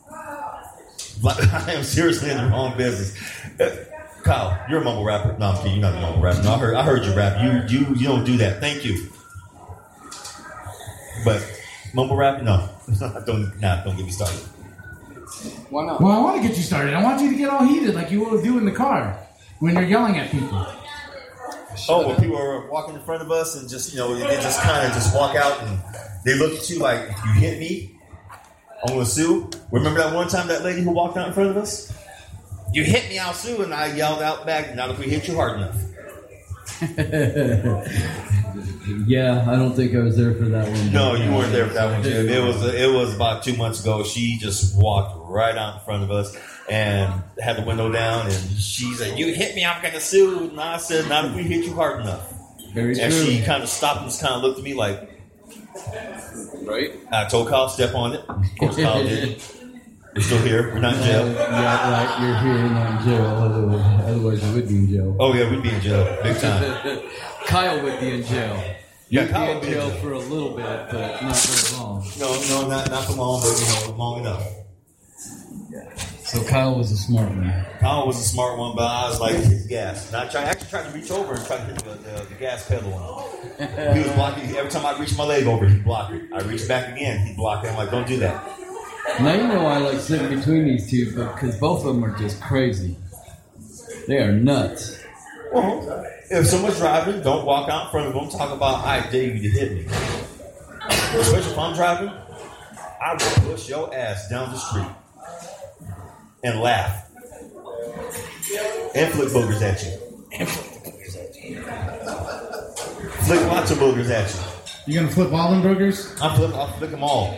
I 1.26 1.74
am 1.74 1.84
seriously 1.84 2.32
in 2.32 2.38
the 2.38 2.48
wrong 2.48 2.78
business. 2.78 3.14
Uh, 3.60 3.76
Kyle, 4.24 4.58
you're 4.70 4.82
a 4.82 4.84
mumble 4.84 5.04
rapper. 5.04 5.38
No, 5.38 5.48
I'm 5.48 5.58
kidding. 5.58 5.74
You're 5.74 5.82
not 5.82 5.96
a 5.98 6.02
mumble 6.02 6.22
rapper. 6.22 6.44
No, 6.44 6.54
I 6.54 6.58
heard, 6.58 6.76
I 6.76 6.84
heard 6.84 7.06
you 7.06 7.14
rap. 7.14 7.44
You, 7.44 7.80
you, 7.80 7.96
you 7.96 8.08
don't 8.08 8.24
do 8.24 8.38
that. 8.38 8.60
Thank 8.60 8.86
you. 8.86 9.10
But 11.26 11.46
mumble 11.94 12.16
rap, 12.16 12.42
no, 12.42 12.70
don't, 13.26 13.60
nah, 13.60 13.84
don't 13.84 13.98
get 13.98 14.06
me 14.06 14.12
started. 14.12 14.40
Why 15.70 15.86
not? 15.86 16.02
Well, 16.02 16.12
I 16.12 16.20
want 16.20 16.42
to 16.42 16.48
get 16.48 16.58
you 16.58 16.64
started. 16.64 16.94
I 16.94 17.04
want 17.04 17.22
you 17.22 17.30
to 17.30 17.38
get 17.38 17.50
all 17.50 17.64
heated 17.66 17.96
like 17.96 18.12
you 18.12 18.24
will 18.24 18.42
do 18.42 18.58
in 18.58 18.66
the 18.66 18.72
car 18.72 19.18
when 19.60 19.76
you're 19.76 19.84
yelling 19.84 20.18
at 20.18 20.32
people. 20.32 20.66
Oh, 21.88 22.08
when 22.08 22.18
people 22.18 22.38
are 22.38 22.70
walking 22.70 22.96
in 22.96 23.02
front 23.02 23.22
of 23.22 23.32
us 23.32 23.56
and 23.56 23.70
just, 23.70 23.94
you 23.94 24.00
know, 24.00 24.14
they 24.16 24.36
just 24.36 24.62
kind 24.62 24.86
of 24.86 24.94
just 24.94 25.16
walk 25.16 25.36
out 25.36 25.62
and 25.64 25.80
they 26.26 26.36
look 26.36 26.54
at 26.54 26.70
you 26.70 26.80
like, 26.80 27.10
if 27.10 27.26
you 27.26 27.32
hit 27.34 27.60
me, 27.60 28.00
I'm 28.84 28.94
going 28.94 29.06
to 29.06 29.12
sue. 29.12 29.50
Remember 29.72 30.00
that 30.00 30.14
one 30.14 30.28
time 30.28 30.48
that 30.48 30.64
lady 30.64 30.82
who 30.82 30.92
walked 30.92 31.18
out 31.18 31.28
in 31.28 31.34
front 31.34 31.50
of 31.50 31.58
us? 31.58 31.94
You 32.74 32.84
hit 32.84 33.10
me, 33.10 33.18
I'll 33.20 33.34
sue. 33.34 33.62
And 33.62 33.74
I 33.74 33.96
yelled 33.96 34.22
out 34.22 34.46
back, 34.46 34.76
not 34.76 34.90
if 34.90 35.00
we 35.00 35.06
hit 35.06 35.28
you 35.28 35.36
hard 35.36 35.58
enough. 35.58 35.76
Yeah, 39.06 39.46
I 39.48 39.56
don't 39.56 39.74
think 39.76 39.94
I 39.96 40.00
was 40.00 40.18
there 40.18 40.34
for 40.34 40.46
that 40.46 40.68
one. 40.68 40.92
No, 40.92 41.14
you 41.14 41.32
weren't 41.32 41.52
there 41.52 41.68
for 41.68 41.74
that 41.76 41.92
one, 41.92 42.02
Jim. 42.04 42.28
It 42.28 42.44
was, 42.44 42.64
it 42.74 42.92
was 42.92 43.14
about 43.16 43.44
two 43.44 43.56
months 43.56 43.82
ago. 43.82 44.04
She 44.04 44.38
just 44.40 44.76
walked 44.82 45.16
right 45.30 45.56
out 45.56 45.76
in 45.76 45.82
front 45.86 46.04
of 46.04 46.10
us 46.12 46.36
and 46.70 47.22
had 47.40 47.58
the 47.58 47.62
window 47.64 47.92
down. 47.92 48.26
And 48.26 48.34
she 48.60 48.92
said, 48.96 49.20
"You 49.20 49.32
hit 49.34 49.56
me, 49.56 49.64
I'm 49.64 49.82
gonna 49.84 50.00
sue." 50.00 50.50
And 50.50 50.60
I 50.60 50.78
said, 50.78 51.08
"Not 51.08 51.26
if 51.26 51.36
we 51.36 51.44
hit 51.44 51.66
you 51.66 51.76
hard 51.76 52.02
enough." 52.02 52.34
Very 52.74 53.00
And 53.00 53.14
true. 53.14 53.26
she 53.26 53.42
kind 53.44 53.62
of 53.62 53.70
stopped 53.70 54.02
and 54.02 54.10
just 54.10 54.22
kind 54.22 54.34
of 54.34 54.42
looked 54.42 54.58
at 54.58 54.64
me 54.64 54.74
like, 54.74 55.22
right? 56.64 56.92
I 57.12 57.26
told 57.26 57.50
Kyle 57.50 57.70
step 57.70 57.94
on 57.94 58.14
it. 58.14 58.22
Of 58.28 58.44
course, 58.60 58.76
Kyle 58.76 59.04
did. 59.04 59.40
We're 60.16 60.22
still 60.22 60.40
here. 60.42 60.74
We're 60.74 60.80
not 60.80 60.96
in 60.96 61.00
Yeah, 61.02 61.06
jail. 61.08 61.32
yeah, 61.34 61.92
right. 61.92 62.22
You're 62.22 62.38
here, 62.56 62.70
not 62.70 63.02
in 63.02 63.08
jail. 63.08 63.26
Otherwise, 63.26 64.04
otherwise 64.06 64.44
you 64.48 64.54
would 64.56 64.68
be 64.68 64.76
in 64.76 64.88
jail. 64.90 65.16
Oh 65.20 65.34
yeah, 65.34 65.50
we'd 65.50 65.64
be 65.64 65.70
in 65.70 65.82
jail 65.82 66.20
big 66.24 66.38
time. 66.38 67.00
Kyle 67.46 67.82
would 67.84 68.00
be 68.00 68.10
in 68.16 68.24
jail. 68.24 68.64
Yeah, 69.12 69.24
You'd 69.24 69.32
Kyle 69.32 69.48
be 69.48 69.54
would 69.54 69.56
in 69.56 69.62
be 69.62 69.68
in 69.68 69.74
jail 69.74 69.90
jail. 69.92 70.00
for 70.02 70.12
a 70.14 70.20
little 70.20 70.50
bit, 70.56 70.66
but 70.92 71.22
not 71.22 71.36
very 71.36 71.78
long. 71.82 72.08
No, 72.20 72.42
no, 72.50 72.68
not 72.68 72.90
not 72.90 73.06
for 73.06 73.14
long, 73.14 73.42
but 73.42 73.60
you 73.60 73.92
know, 73.92 73.98
long 73.98 74.20
enough. 74.22 74.44
So 76.26 76.44
Kyle 76.44 76.76
was 76.76 76.92
a 76.92 76.98
smart 76.98 77.28
one. 77.30 77.66
Kyle 77.80 78.06
was 78.06 78.20
a 78.20 78.24
smart 78.24 78.60
one, 78.60 78.76
but 78.76 78.84
I 78.86 79.10
was 79.10 79.20
like, 79.20 79.34
hit 79.36 79.64
the 79.64 79.68
gas. 79.68 80.12
Not 80.12 80.30
trying, 80.30 80.46
actually 80.46 80.70
tried 80.70 80.86
to 80.88 80.92
reach 80.92 81.10
over 81.10 81.34
and 81.34 81.44
try 81.46 81.58
to 81.58 81.64
hit 81.64 81.78
the, 81.80 81.90
the, 81.96 82.26
the 82.30 82.36
gas 82.36 82.68
pedal 82.68 82.94
on. 82.94 83.96
He 83.96 84.04
was 84.04 84.12
blocking. 84.14 84.56
Every 84.56 84.70
time 84.70 84.86
I 84.86 85.00
reached 85.00 85.18
my 85.18 85.24
leg 85.26 85.48
over, 85.48 85.68
he'd 85.68 85.84
block 85.84 86.12
it. 86.12 86.22
I 86.32 86.42
reached 86.42 86.68
back 86.68 86.96
again, 86.96 87.26
he 87.26 87.34
blocked 87.34 87.64
block 87.64 87.66
it. 87.66 87.70
I'm 87.72 87.78
like, 87.78 87.90
don't 87.90 88.08
do 88.08 88.18
that. 88.20 88.60
Now 89.18 89.34
you 89.34 89.48
know 89.48 89.66
I 89.66 89.80
like 89.80 90.00
sitting 90.00 90.38
between 90.38 90.66
these 90.66 90.90
two, 90.90 91.14
but 91.16 91.34
because 91.34 91.58
both 91.58 91.86
of 91.86 91.94
them 91.94 92.06
are 92.06 92.18
just 92.18 92.42
crazy. 92.42 92.98
They 94.08 94.18
are 94.20 94.32
nuts. 94.32 95.04
Well, 95.52 96.06
if 96.30 96.48
someone's 96.48 96.78
driving, 96.78 97.22
don't 97.22 97.46
walk 97.46 97.70
out 97.70 97.86
in 97.86 97.92
front 97.92 98.08
of 98.08 98.14
them. 98.14 98.30
Talk 98.30 98.52
about, 98.56 98.86
I 98.86 99.10
dare 99.10 99.36
you 99.36 99.42
to 99.42 99.50
hit 99.50 99.72
me. 99.74 99.86
Especially 101.20 101.52
if 101.52 101.58
I'm 101.58 101.76
driving, 101.76 102.10
I 102.10 103.14
will 103.14 103.52
push 103.52 103.68
your 103.68 103.94
ass 103.94 104.30
down 104.30 104.52
the 104.52 104.58
street 104.58 104.88
and 106.44 106.62
laugh 106.62 107.10
and 108.96 109.14
flick 109.14 109.30
boogers 109.30 109.62
at 109.62 109.84
you. 109.84 110.26
And 110.34 110.48
flick 110.48 110.84
the 110.84 110.92
boogers 110.92 111.18
at 111.18 111.36
you. 111.44 111.62
Flick 113.24 113.42
lots 113.48 113.72
of 113.72 113.80
boogers 113.80 114.10
at 114.10 114.34
you. 114.34 114.94
You 114.94 115.00
gonna 115.02 115.12
flip 115.12 115.32
all 115.34 115.52
them 115.52 115.62
burgers? 115.62 116.16
I'll 116.22 116.36
flip, 116.36 116.54
I'll 116.54 116.72
flick 116.78 116.92
them 116.92 117.04
all. 117.04 117.38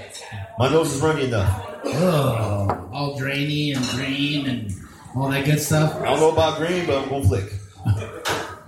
My 0.59 0.69
nose 0.69 0.93
is 0.93 1.01
runny 1.01 1.25
enough. 1.25 1.67
Oh, 1.85 2.89
all 2.93 3.17
drainy 3.17 3.71
and 3.73 3.85
green 3.87 4.47
and 4.47 4.73
all 5.15 5.29
that 5.29 5.45
good 5.45 5.59
stuff. 5.59 5.95
I 6.01 6.05
don't 6.05 6.19
know 6.19 6.31
about 6.31 6.57
green, 6.57 6.85
but 6.85 7.01
I'm 7.01 7.09
gonna 7.09 7.25
flick. 7.25 7.51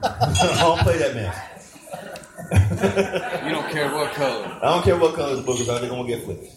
I 0.04 0.56
don't 0.60 0.80
play 0.80 0.98
that 0.98 1.16
man. 1.16 1.34
You 3.46 3.52
don't 3.52 3.70
care 3.72 3.94
what 3.94 4.12
color. 4.14 4.60
I 4.62 4.66
don't 4.74 4.84
care 4.84 4.98
what 4.98 5.16
color 5.16 5.36
the 5.36 5.44
boogers 5.44 5.70
are, 5.74 5.80
they're 5.80 5.90
gonna 5.90 6.08
get 6.08 6.24
flicked. 6.24 6.52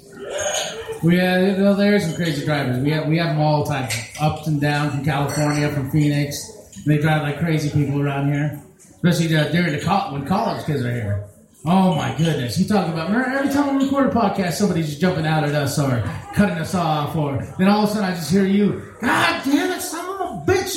We 1.03 1.19
have, 1.19 1.43
you 1.43 1.57
know, 1.63 1.75
there 1.75 1.95
are 1.95 2.01
some 2.01 2.15
crazy 2.15 2.45
drivers. 2.45 2.83
We 2.83 2.91
have 2.91 3.07
we 3.07 3.19
have 3.19 3.29
them 3.37 3.41
all 3.41 3.65
the 3.65 3.71
time, 3.71 3.89
ups 4.21 4.47
and 4.47 4.61
down 4.61 4.91
from 4.91 5.05
California, 5.05 5.69
from 5.71 5.91
Phoenix. 5.91 6.83
They 6.87 6.99
drive 6.99 7.23
like 7.23 7.39
crazy 7.39 7.71
people 7.71 8.01
around 8.03 8.33
here, 8.33 8.61
especially 8.91 9.35
uh, 9.37 9.49
during 9.49 9.73
the 9.73 9.81
col- 9.85 10.13
when 10.13 10.27
college 10.27 10.65
kids 10.67 10.83
are 10.85 10.93
here. 10.93 11.25
Oh 11.69 11.97
my 11.97 12.15
goodness! 12.17 12.57
You 12.61 12.69
talk 12.69 12.87
about 12.87 13.11
every 13.11 13.53
time 13.53 13.77
we 13.77 13.85
record 13.85 14.07
a 14.07 14.11
podcast, 14.11 14.53
somebody's 14.53 14.87
just 14.87 15.01
jumping 15.01 15.27
out 15.27 15.43
at 15.43 15.53
us 15.53 15.77
or 15.81 16.01
cutting 16.33 16.59
us 16.59 16.77
off, 16.77 17.17
or 17.17 17.39
then 17.59 17.67
all 17.67 17.83
of 17.83 17.91
a 17.91 17.93
sudden 17.93 18.09
I 18.09 18.15
just 18.15 18.31
hear 18.31 18.45
you. 18.47 18.95
God 19.01 19.43
damn 19.45 19.73
it, 19.73 19.81
son 19.83 20.09
of 20.09 20.21
a 20.21 20.53
bitch! 20.53 20.77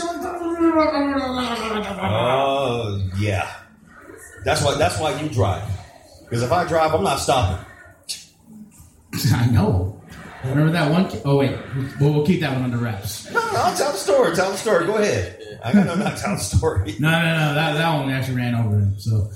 Oh 2.02 3.08
yeah, 3.20 3.54
that's 4.44 4.64
why. 4.64 4.76
That's 4.80 5.00
why 5.00 5.22
you 5.22 5.30
drive. 5.30 5.70
Because 6.24 6.42
if 6.42 6.52
I 6.52 6.68
drive, 6.68 6.96
I'm 6.96 7.04
not 7.04 7.18
stopping. 7.18 7.64
I 9.36 9.46
know. 9.46 10.02
Remember 10.44 10.72
that 10.72 10.90
one? 10.90 11.08
Oh 11.24 11.38
wait, 11.38 11.56
we'll, 12.00 12.14
we'll 12.14 12.26
keep 12.26 12.40
that 12.42 12.54
one 12.54 12.64
under 12.64 12.78
wraps. 12.78 13.30
No, 13.32 13.40
no, 13.40 13.60
I'll 13.60 13.76
tell 13.78 13.92
the 13.92 13.98
story. 13.98 14.36
Tell 14.36 14.50
the 14.50 14.58
story. 14.58 14.88
Go 14.88 14.96
ahead. 14.98 15.60
I 15.64 15.74
got 15.74 15.86
no, 15.86 15.96
not 15.96 16.18
tell 16.18 16.36
the 16.36 16.42
story. 16.42 16.96
No, 17.00 17.12
no, 17.12 17.22
no. 17.22 17.54
That, 17.54 17.74
that 17.74 18.00
one 18.00 18.10
actually 18.10 18.38
ran 18.38 18.56
over 18.56 18.80
him, 18.80 18.98
so 18.98 19.30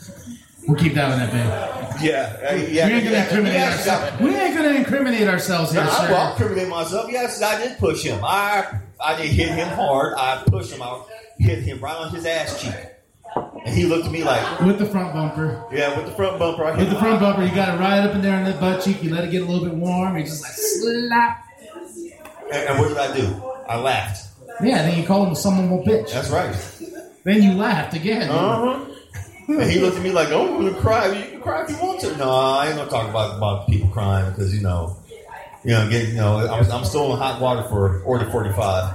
we'll 0.67 0.78
keep 0.78 0.93
that 0.93 1.10
one 1.10 1.19
that 1.19 1.32
big. 1.32 2.04
Yeah, 2.04 2.49
uh, 2.49 2.56
yeah. 2.56 2.88
we 2.88 2.93
ain't 2.93 3.04
gonna 3.04 3.15
yeah, 3.15 3.23
incriminate 3.23 3.54
yeah, 3.54 3.71
ourselves. 3.71 4.21
We 4.21 4.36
ain't 4.36 4.56
gonna 4.56 4.69
incriminate 4.69 5.28
ourselves 5.28 5.71
here, 5.71 5.84
No, 5.84 5.89
I 5.89 6.12
will 6.12 6.32
incriminate 6.32 6.69
myself. 6.69 7.12
Yes, 7.12 7.41
I 7.41 7.63
did 7.63 7.78
push 7.78 8.04
him. 8.04 8.19
I 8.23 8.80
I 9.04 9.15
did 9.15 9.28
hit 9.28 9.49
him 9.49 9.67
hard. 9.69 10.15
I 10.17 10.43
pushed 10.45 10.73
him 10.73 10.82
out, 10.82 11.08
hit 11.38 11.60
him 11.60 11.80
right 11.80 11.95
on 11.95 12.13
his 12.13 12.26
ass 12.26 12.62
cheek, 12.62 12.73
and 13.36 13.76
he 13.76 13.86
looked 13.86 14.06
at 14.06 14.12
me 14.12 14.23
like, 14.23 14.60
With 14.62 14.80
the 14.80 14.86
front 14.86 15.13
bumper. 15.13 15.65
yeah, 15.71 15.95
with 15.95 16.08
the 16.08 16.13
front 16.13 16.39
bumper. 16.39 16.65
I 16.65 16.71
hit 16.71 16.80
With 16.80 16.89
the 16.89 16.99
front 16.99 17.19
bumper, 17.19 17.43
you 17.45 17.54
got 17.54 17.76
it 17.76 17.80
right 17.80 17.99
up 17.99 18.15
in 18.15 18.21
there 18.21 18.38
in 18.38 18.45
the 18.45 18.54
butt 18.54 18.84
cheek. 18.84 19.04
You 19.04 19.13
let 19.13 19.23
it 19.23 19.32
get 19.32 19.41
a 19.41 19.45
little 19.45 19.65
bit 19.65 19.76
warm. 19.76 20.17
You 20.17 20.23
just 20.23 20.41
like 20.41 20.52
slap. 20.52 21.45
And, 22.52 22.69
and 22.69 22.80
what 22.80 22.89
did 22.89 22.97
I 22.97 23.15
do? 23.15 23.43
I 23.67 23.80
laughed. 23.80 24.28
Yeah, 24.62 24.84
then 24.84 24.99
you 24.99 25.06
call 25.06 25.26
him 25.26 25.36
someone 25.36 25.69
will 25.69 25.84
bitch. 25.84 26.12
That's 26.12 26.30
right. 26.30 26.56
Then 27.23 27.41
you 27.41 27.54
laughed 27.54 27.95
again. 27.95 28.30
Uh 28.30 28.78
huh. 28.78 28.92
And 29.47 29.69
he 29.69 29.79
looked 29.79 29.97
at 29.97 30.03
me 30.03 30.12
like, 30.12 30.29
"Oh, 30.32 30.56
I'm 30.58 30.65
gonna 30.65 30.79
cry. 30.82 31.08
You 31.12 31.32
can 31.32 31.41
cry 31.41 31.63
if 31.63 31.69
you 31.71 31.77
want 31.77 31.99
to." 32.01 32.15
No, 32.17 32.29
I 32.29 32.67
ain't 32.67 32.77
gonna 32.77 32.89
talk 32.89 33.10
about 33.10 33.38
about 33.38 33.67
people 33.67 33.89
crying 33.89 34.29
because 34.32 34.56
you 34.56 34.62
know, 34.62 34.95
you 35.63 35.71
know, 35.71 35.89
get 35.89 36.08
you 36.10 36.15
know, 36.15 36.38
I'm, 36.47 36.71
I'm 36.71 36.86
still 36.86 37.12
in 37.13 37.17
hot 37.19 37.41
water 37.41 37.63
for 37.69 38.01
order 38.03 38.29
45. 38.29 38.93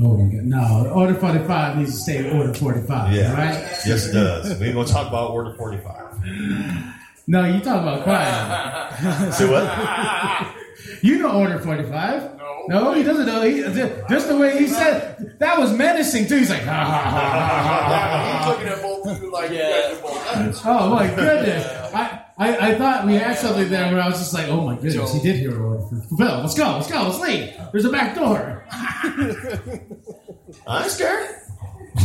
Oh 0.00 0.16
my 0.16 0.32
god. 0.32 0.44
No, 0.44 0.90
order 0.94 1.14
45 1.14 1.78
needs 1.78 1.92
to 1.92 1.96
stay 1.98 2.30
order 2.38 2.54
45. 2.54 3.12
Yeah, 3.12 3.32
Right? 3.32 3.54
yes, 3.86 4.06
it 4.06 4.12
does. 4.12 4.58
We 4.60 4.66
ain't 4.66 4.74
gonna 4.74 4.86
talk 4.86 5.08
about 5.08 5.30
order 5.30 5.54
45. 5.54 6.94
No, 7.26 7.44
you 7.44 7.60
talk 7.60 7.82
about 7.82 8.04
crying. 8.04 9.32
See 9.32 9.46
what? 9.46 10.54
You 11.02 11.18
know 11.18 11.30
Order 11.40 11.58
45. 11.60 12.37
No. 12.68 12.92
he 12.94 13.02
doesn't 13.02 13.26
know. 13.26 13.42
He, 13.42 13.60
just 14.08 14.28
the 14.28 14.36
way 14.36 14.58
he 14.58 14.66
said, 14.66 15.36
that 15.38 15.58
was 15.58 15.72
menacing 15.72 16.26
too. 16.26 16.38
He's 16.38 16.50
like, 16.50 16.62
ha 16.62 16.72
ha 16.72 17.00
ha 17.10 17.20
ha 17.20 17.88
ha. 17.88 18.38
He's 18.38 18.46
looking 18.48 18.68
at 18.68 18.82
both 18.82 19.06
of 19.06 19.22
you 19.22 19.32
like 19.32 19.50
you 19.50 19.58
guys 19.58 19.98
are 19.98 20.02
both. 20.02 20.66
Oh 20.66 20.90
my 20.90 21.06
goodness! 21.08 21.64
I, 22.38 22.54
I, 22.54 22.68
I 22.68 22.74
thought 22.76 23.04
we 23.06 23.14
had 23.14 23.36
something 23.36 23.68
there 23.68 23.92
where 23.92 24.00
I 24.02 24.06
was 24.08 24.18
just 24.18 24.32
like, 24.32 24.48
oh 24.48 24.64
my 24.64 24.76
goodness, 24.76 25.12
he 25.12 25.20
did 25.20 25.36
hear 25.36 25.60
order 25.60 25.82
for 25.82 25.96
Bill. 26.16 26.38
Let's 26.40 26.54
go, 26.54 26.72
let's 26.76 26.90
go, 26.90 27.02
let's 27.02 27.18
leave. 27.20 27.52
There's 27.72 27.84
a 27.84 27.90
back 27.90 28.14
door. 28.14 28.64
I 30.66 30.82
ain't 30.82 30.90
scared. 30.90 31.34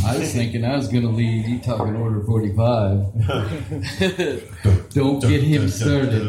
I 0.05 0.17
was 0.17 0.33
thinking 0.33 0.65
I 0.65 0.75
was 0.75 0.87
gonna 0.87 1.09
leave 1.09 1.47
You 1.47 1.59
talking 1.59 1.95
order 1.95 2.23
forty 2.23 2.51
five? 2.55 3.05
Don't 4.89 5.21
get 5.21 5.43
him 5.43 5.69
started. 5.69 6.23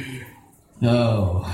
No. 0.82 1.46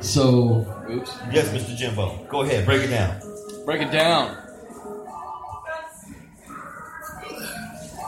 So, 0.00 0.66
oops. 0.90 1.16
Yes, 1.32 1.48
Mr. 1.48 1.74
Jimbo. 1.74 2.26
Go 2.28 2.42
ahead, 2.42 2.66
break 2.66 2.82
it 2.82 2.88
down. 2.88 3.18
Break 3.64 3.80
it 3.80 3.90
down. 3.90 4.36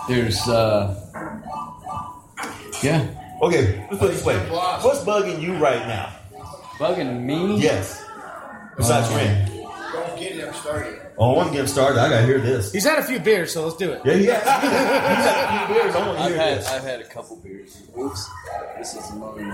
There's, 0.08 0.40
uh, 0.48 0.98
yeah, 2.82 3.06
Okay, 3.42 3.84
let's 3.90 3.98
put 3.98 4.10
it 4.10 4.12
this 4.14 4.24
way. 4.24 4.36
What's 4.50 5.00
bugging 5.00 5.42
you 5.42 5.56
right 5.56 5.84
now? 5.88 6.12
bugging 6.78 7.22
me. 7.24 7.56
Yes. 7.60 8.04
Besides 8.76 9.08
Ren. 9.14 9.48
Don't 9.92 10.18
get 10.18 10.32
him 10.36 10.54
started. 10.54 11.00
Oh, 11.18 11.32
I 11.32 11.36
want 11.36 11.48
to 11.48 11.52
get 11.54 11.60
him 11.62 11.66
started. 11.66 11.98
I 12.00 12.08
gotta 12.08 12.24
hear 12.24 12.40
this. 12.40 12.72
He's 12.72 12.84
had 12.84 13.00
a 13.00 13.02
few 13.02 13.18
beers, 13.18 13.52
so 13.52 13.64
let's 13.64 13.76
do 13.76 13.92
it. 13.92 14.00
Yeah, 14.04 14.14
he 14.14 14.26
has. 14.26 14.42
He's 14.62 14.70
had 15.26 15.64
a 15.64 15.66
few 15.66 15.74
beers. 15.74 15.94
I 15.94 16.06
want 16.06 16.18
to 16.18 16.24
I've 16.24 16.30
hear 16.30 16.40
had 16.40 16.58
this. 16.58 16.68
I've 16.70 16.82
had 16.84 17.00
a 17.00 17.04
couple 17.04 17.36
beers. 17.36 17.82
Oops, 17.98 18.30
this 18.78 18.94
is 18.94 19.10
annoying. 19.10 19.52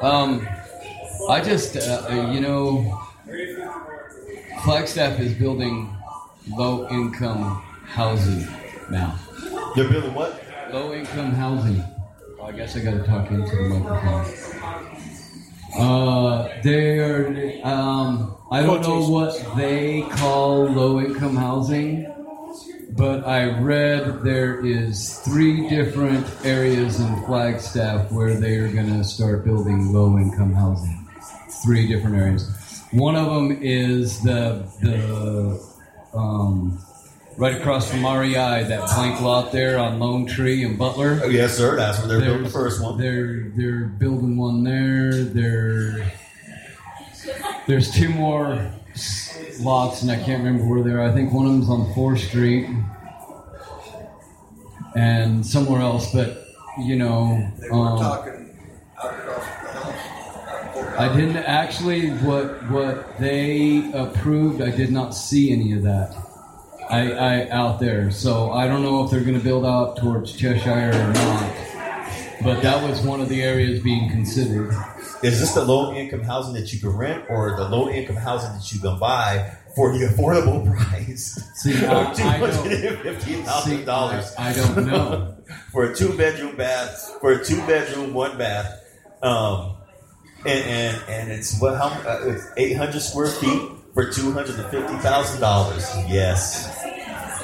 Um, 0.00 0.48
I 1.28 1.40
just 1.40 1.76
uh, 1.76 2.06
uh, 2.08 2.30
you 2.32 2.40
know, 2.40 3.00
Flagstaff 4.64 5.18
is 5.18 5.34
building 5.34 5.94
low 6.56 6.88
income 6.88 7.62
housing 7.84 8.46
now. 8.90 9.18
They're 9.74 9.88
building 9.88 10.14
what? 10.14 10.42
Low 10.72 10.92
income 10.92 11.32
housing. 11.32 11.82
Oh, 12.40 12.46
I 12.46 12.52
guess 12.52 12.76
I 12.76 12.80
got 12.80 12.92
to 12.92 13.02
talk 13.04 13.30
into 13.30 13.56
the 13.56 13.68
microphone. 13.68 14.48
Uh, 15.78 16.48
they're 16.62 17.60
um, 17.64 18.36
I 18.50 18.62
don't 18.62 18.82
know 18.82 19.08
what 19.08 19.56
they 19.56 20.02
call 20.12 20.64
low 20.64 20.98
income 21.00 21.36
housing, 21.36 22.06
but 22.92 23.26
I 23.26 23.60
read 23.60 24.22
there 24.22 24.64
is 24.64 25.18
three 25.20 25.68
different 25.68 26.26
areas 26.44 26.98
in 26.98 27.24
Flagstaff 27.26 28.10
where 28.10 28.34
they 28.34 28.56
are 28.56 28.72
going 28.72 28.88
to 28.88 29.04
start 29.04 29.44
building 29.44 29.92
low 29.92 30.16
income 30.16 30.54
housing. 30.54 31.06
Three 31.64 31.86
different 31.86 32.16
areas. 32.16 32.82
One 32.92 33.14
of 33.14 33.26
them 33.26 33.58
is 33.62 34.22
the 34.22 34.66
the 34.80 35.62
um, 36.14 36.82
right 37.38 37.56
across 37.56 37.90
from 37.90 38.04
REI, 38.04 38.64
that 38.64 38.90
blank 38.94 39.20
lot 39.20 39.52
there 39.52 39.78
on 39.78 39.98
Lone 39.98 40.26
Tree 40.26 40.64
and 40.64 40.76
Butler. 40.76 41.20
Oh, 41.22 41.28
yes, 41.28 41.56
sir. 41.56 41.76
That's 41.76 41.98
where 41.98 42.08
they're 42.08 42.20
building 42.20 42.42
the 42.42 42.50
first 42.50 42.82
one. 42.82 42.98
They're 42.98 43.50
they're 43.56 43.86
building 43.86 44.36
one 44.36 44.64
there. 44.64 45.12
There 45.12 46.12
there's 47.66 47.90
two 47.90 48.08
more 48.08 48.72
lots, 49.60 50.02
and 50.02 50.10
I 50.10 50.16
can't 50.16 50.42
remember 50.42 50.66
where 50.66 50.82
they 50.82 50.90
are. 50.90 51.02
I 51.02 51.12
think 51.12 51.32
one 51.32 51.46
of 51.46 51.52
them's 51.52 51.70
on 51.70 51.92
Fourth 51.94 52.20
Street 52.20 52.68
and 54.96 55.46
somewhere 55.46 55.80
else. 55.80 56.12
But 56.12 56.44
you 56.78 56.96
know, 56.96 57.50
They 57.60 57.70
were 57.70 57.76
um, 57.76 57.98
talking 57.98 58.32
out 58.32 58.38
I 60.98 61.14
didn't 61.14 61.36
actually 61.36 62.10
what 62.10 62.68
what 62.70 63.18
they 63.20 63.88
approved. 63.94 64.60
I 64.60 64.70
did 64.70 64.90
not 64.90 65.14
see 65.14 65.52
any 65.52 65.72
of 65.72 65.84
that. 65.84 66.27
I, 66.90 67.12
I 67.12 67.48
out 67.50 67.80
there, 67.80 68.10
so 68.10 68.50
I 68.52 68.66
don't 68.66 68.82
know 68.82 69.04
if 69.04 69.10
they're 69.10 69.20
going 69.20 69.38
to 69.38 69.44
build 69.44 69.64
out 69.66 69.96
towards 69.98 70.32
Cheshire 70.32 70.90
or 70.92 71.12
not. 71.12 71.54
But 72.42 72.62
that 72.62 72.88
was 72.88 73.00
one 73.02 73.20
of 73.20 73.28
the 73.28 73.42
areas 73.42 73.80
being 73.82 74.08
considered. 74.10 74.72
Is 75.22 75.40
this 75.40 75.52
the 75.54 75.64
low 75.64 75.92
income 75.92 76.22
housing 76.22 76.54
that 76.54 76.72
you 76.72 76.78
can 76.78 76.90
rent, 76.90 77.24
or 77.28 77.56
the 77.56 77.68
low 77.68 77.88
income 77.88 78.14
housing 78.16 78.52
that 78.52 78.72
you 78.72 78.78
can 78.80 78.98
buy 78.98 79.56
for 79.74 79.96
the 79.98 80.06
affordable 80.06 80.64
price 80.88 81.38
See, 81.56 81.72
I- 81.86 82.12
two 82.14 82.22
I 82.22 82.38
don't- 82.38 82.54
hundred 82.54 82.84
and 82.84 82.98
fifty 83.00 83.34
thousand 83.42 83.84
dollars? 83.84 84.32
I, 84.38 84.50
I 84.50 84.52
don't 84.54 84.86
know. 84.86 85.34
for 85.72 85.90
a 85.90 85.94
two 85.94 86.16
bedroom 86.16 86.56
bath 86.56 87.16
for 87.20 87.32
a 87.32 87.44
two 87.44 87.56
bedroom 87.66 88.12
one 88.14 88.36
bath 88.38 88.84
um 89.22 89.76
and 90.46 90.64
and, 90.64 91.02
and 91.08 91.32
it's 91.32 91.58
what 91.60 91.74
how 91.76 91.86
uh, 92.08 92.20
it's 92.24 92.46
800 92.56 93.00
square 93.00 93.26
feet 93.28 93.62
for 93.94 94.06
$250,000 94.06 96.10
yes 96.10 96.74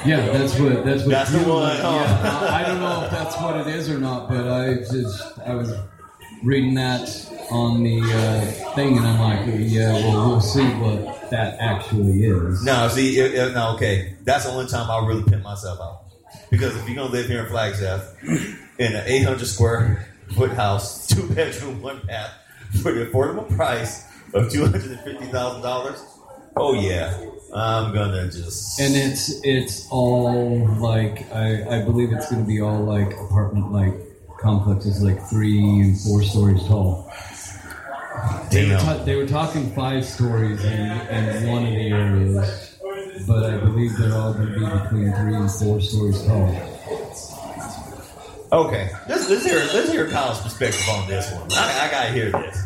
Yeah, 0.05 0.27
that's 0.27 0.59
what 0.59 0.85
that's 0.85 1.01
what. 1.03 1.09
That's 1.09 1.31
the 1.31 1.39
one, 1.39 1.75
huh? 1.77 1.91
Yeah, 1.91 2.47
I 2.51 2.63
I 2.63 2.67
don't 2.67 2.79
know 2.79 3.03
if 3.05 3.11
that's 3.11 3.35
what 3.41 3.57
it 3.57 3.65
is 3.75 3.89
or 3.89 3.97
not, 3.97 4.29
but 4.29 4.47
I 4.47 4.75
just 4.75 5.39
I 5.39 5.55
was 5.55 5.73
reading 6.43 6.75
that 6.75 7.09
on 7.49 7.81
the 7.81 8.01
uh, 8.03 8.41
thing, 8.75 8.97
and 8.97 9.07
I'm 9.07 9.19
like, 9.19 9.47
yeah, 9.59 9.93
well, 9.93 10.29
we'll 10.29 10.41
see 10.41 10.63
what 10.75 11.31
that 11.31 11.57
actually 11.59 12.23
is. 12.23 12.63
no 12.63 12.87
see 12.89 13.17
it, 13.19 13.33
it- 13.33 13.53
no 13.55 13.73
okay 13.73 14.13
that's 14.23 14.43
the 14.45 14.51
only 14.51 14.67
time 14.67 14.91
i 14.91 14.99
really 15.07 15.23
pimp 15.23 15.41
myself 15.41 15.79
out 15.81 16.03
because 16.51 16.75
if 16.77 16.85
you're 16.87 16.95
gonna 16.95 17.09
live 17.11 17.25
here 17.25 17.39
in 17.43 17.49
flagstaff 17.49 18.13
in 18.23 18.93
an 18.95 19.03
800 19.07 19.43
square 19.47 20.05
foot 20.35 20.51
house 20.51 21.07
two 21.07 21.27
bedroom 21.33 21.81
one 21.81 21.99
bath 22.05 22.31
for 22.83 22.91
the 22.93 23.07
affordable 23.07 23.47
price 23.55 24.03
of 24.35 24.49
$250,000 24.49 25.97
oh 26.57 26.73
yeah 26.73 27.17
i'm 27.53 27.93
gonna 27.93 28.25
just 28.31 28.79
And 28.79 28.95
it's 28.95 29.39
it's 29.43 29.87
all 29.89 30.67
like 30.79 31.31
I, 31.31 31.79
I 31.79 31.83
believe 31.83 32.11
it's 32.11 32.29
to 32.29 32.35
be 32.43 32.61
all 32.61 32.83
like 32.83 33.13
apartment 33.13 33.71
like 33.71 33.93
complexes, 34.39 35.01
like 35.01 35.21
three 35.27 35.59
and 35.59 35.99
four 36.01 36.21
stories 36.21 36.63
tall. 36.67 37.11
They 38.51 38.69
were, 38.69 38.77
ta- 38.77 39.03
they 39.03 39.15
were 39.15 39.27
talking 39.27 39.71
five 39.73 40.05
stories 40.05 40.63
in, 40.63 40.91
in 41.09 41.49
one 41.49 41.65
of 41.65 41.71
the 41.71 41.89
areas, 41.91 42.77
but 43.27 43.43
I 43.53 43.57
believe 43.57 43.97
they're 43.97 44.13
all 44.13 44.33
going 44.33 44.53
to 44.53 44.59
be 44.59 44.65
between 44.65 45.13
three 45.13 45.35
and 45.35 45.51
four 45.51 45.81
stories 45.81 46.23
tall. 46.25 46.47
Okay, 48.51 48.89
let's, 49.09 49.29
let's 49.29 49.43
hear 49.45 49.57
let's 49.73 49.91
hear 49.91 50.07
Kyle's 50.09 50.39
perspective 50.41 50.87
on 50.89 51.07
this 51.07 51.31
one. 51.31 51.51
I, 51.53 51.87
I 51.87 51.91
gotta 51.91 52.11
hear 52.11 52.31
this. 52.31 52.63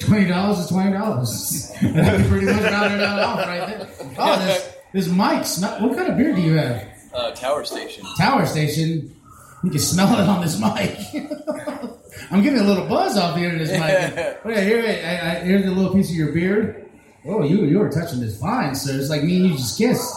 Twenty 0.00 0.26
dollars 0.26 0.58
is 0.60 0.66
twenty 0.68 0.92
dollars. 0.92 1.72
That's 1.82 2.28
pretty 2.28 2.46
much 2.46 2.62
rounded 2.62 3.02
out 3.02 3.18
off 3.18 3.46
right 3.46 3.66
there. 3.78 3.88
Oh, 4.18 4.38
this 4.44 4.74
this 4.92 5.08
mic. 5.08 5.44
Smell, 5.44 5.86
what 5.86 5.96
kind 5.96 6.08
of 6.10 6.16
beer 6.16 6.34
do 6.34 6.40
you 6.40 6.54
have? 6.54 6.86
Uh, 7.12 7.30
Tower 7.32 7.64
Station. 7.64 8.04
Tower 8.18 8.46
Station. 8.46 9.14
You 9.62 9.70
can 9.70 9.78
smell 9.78 10.12
it 10.18 10.28
on 10.28 10.40
this 10.40 10.58
mic. 10.58 10.98
I'm 12.30 12.42
getting 12.42 12.60
a 12.60 12.64
little 12.64 12.86
buzz 12.86 13.16
off 13.18 13.36
here 13.36 13.50
in 13.50 13.58
this 13.58 13.70
mic. 13.70 14.38
Yeah, 14.46 14.60
here, 14.62 14.80
I, 14.82 15.30
I, 15.30 15.34
here's 15.44 15.66
a 15.66 15.70
little 15.70 15.92
piece 15.92 16.10
of 16.10 16.16
your 16.16 16.32
beard. 16.32 16.88
Oh, 17.26 17.42
you 17.44 17.64
you 17.66 17.78
were 17.78 17.90
touching 17.90 18.20
this 18.20 18.40
fine, 18.40 18.74
sir. 18.74 18.98
It's 18.98 19.10
like 19.10 19.22
me 19.22 19.36
and 19.36 19.46
you 19.50 19.56
just 19.56 19.76
kissed. 19.76 20.14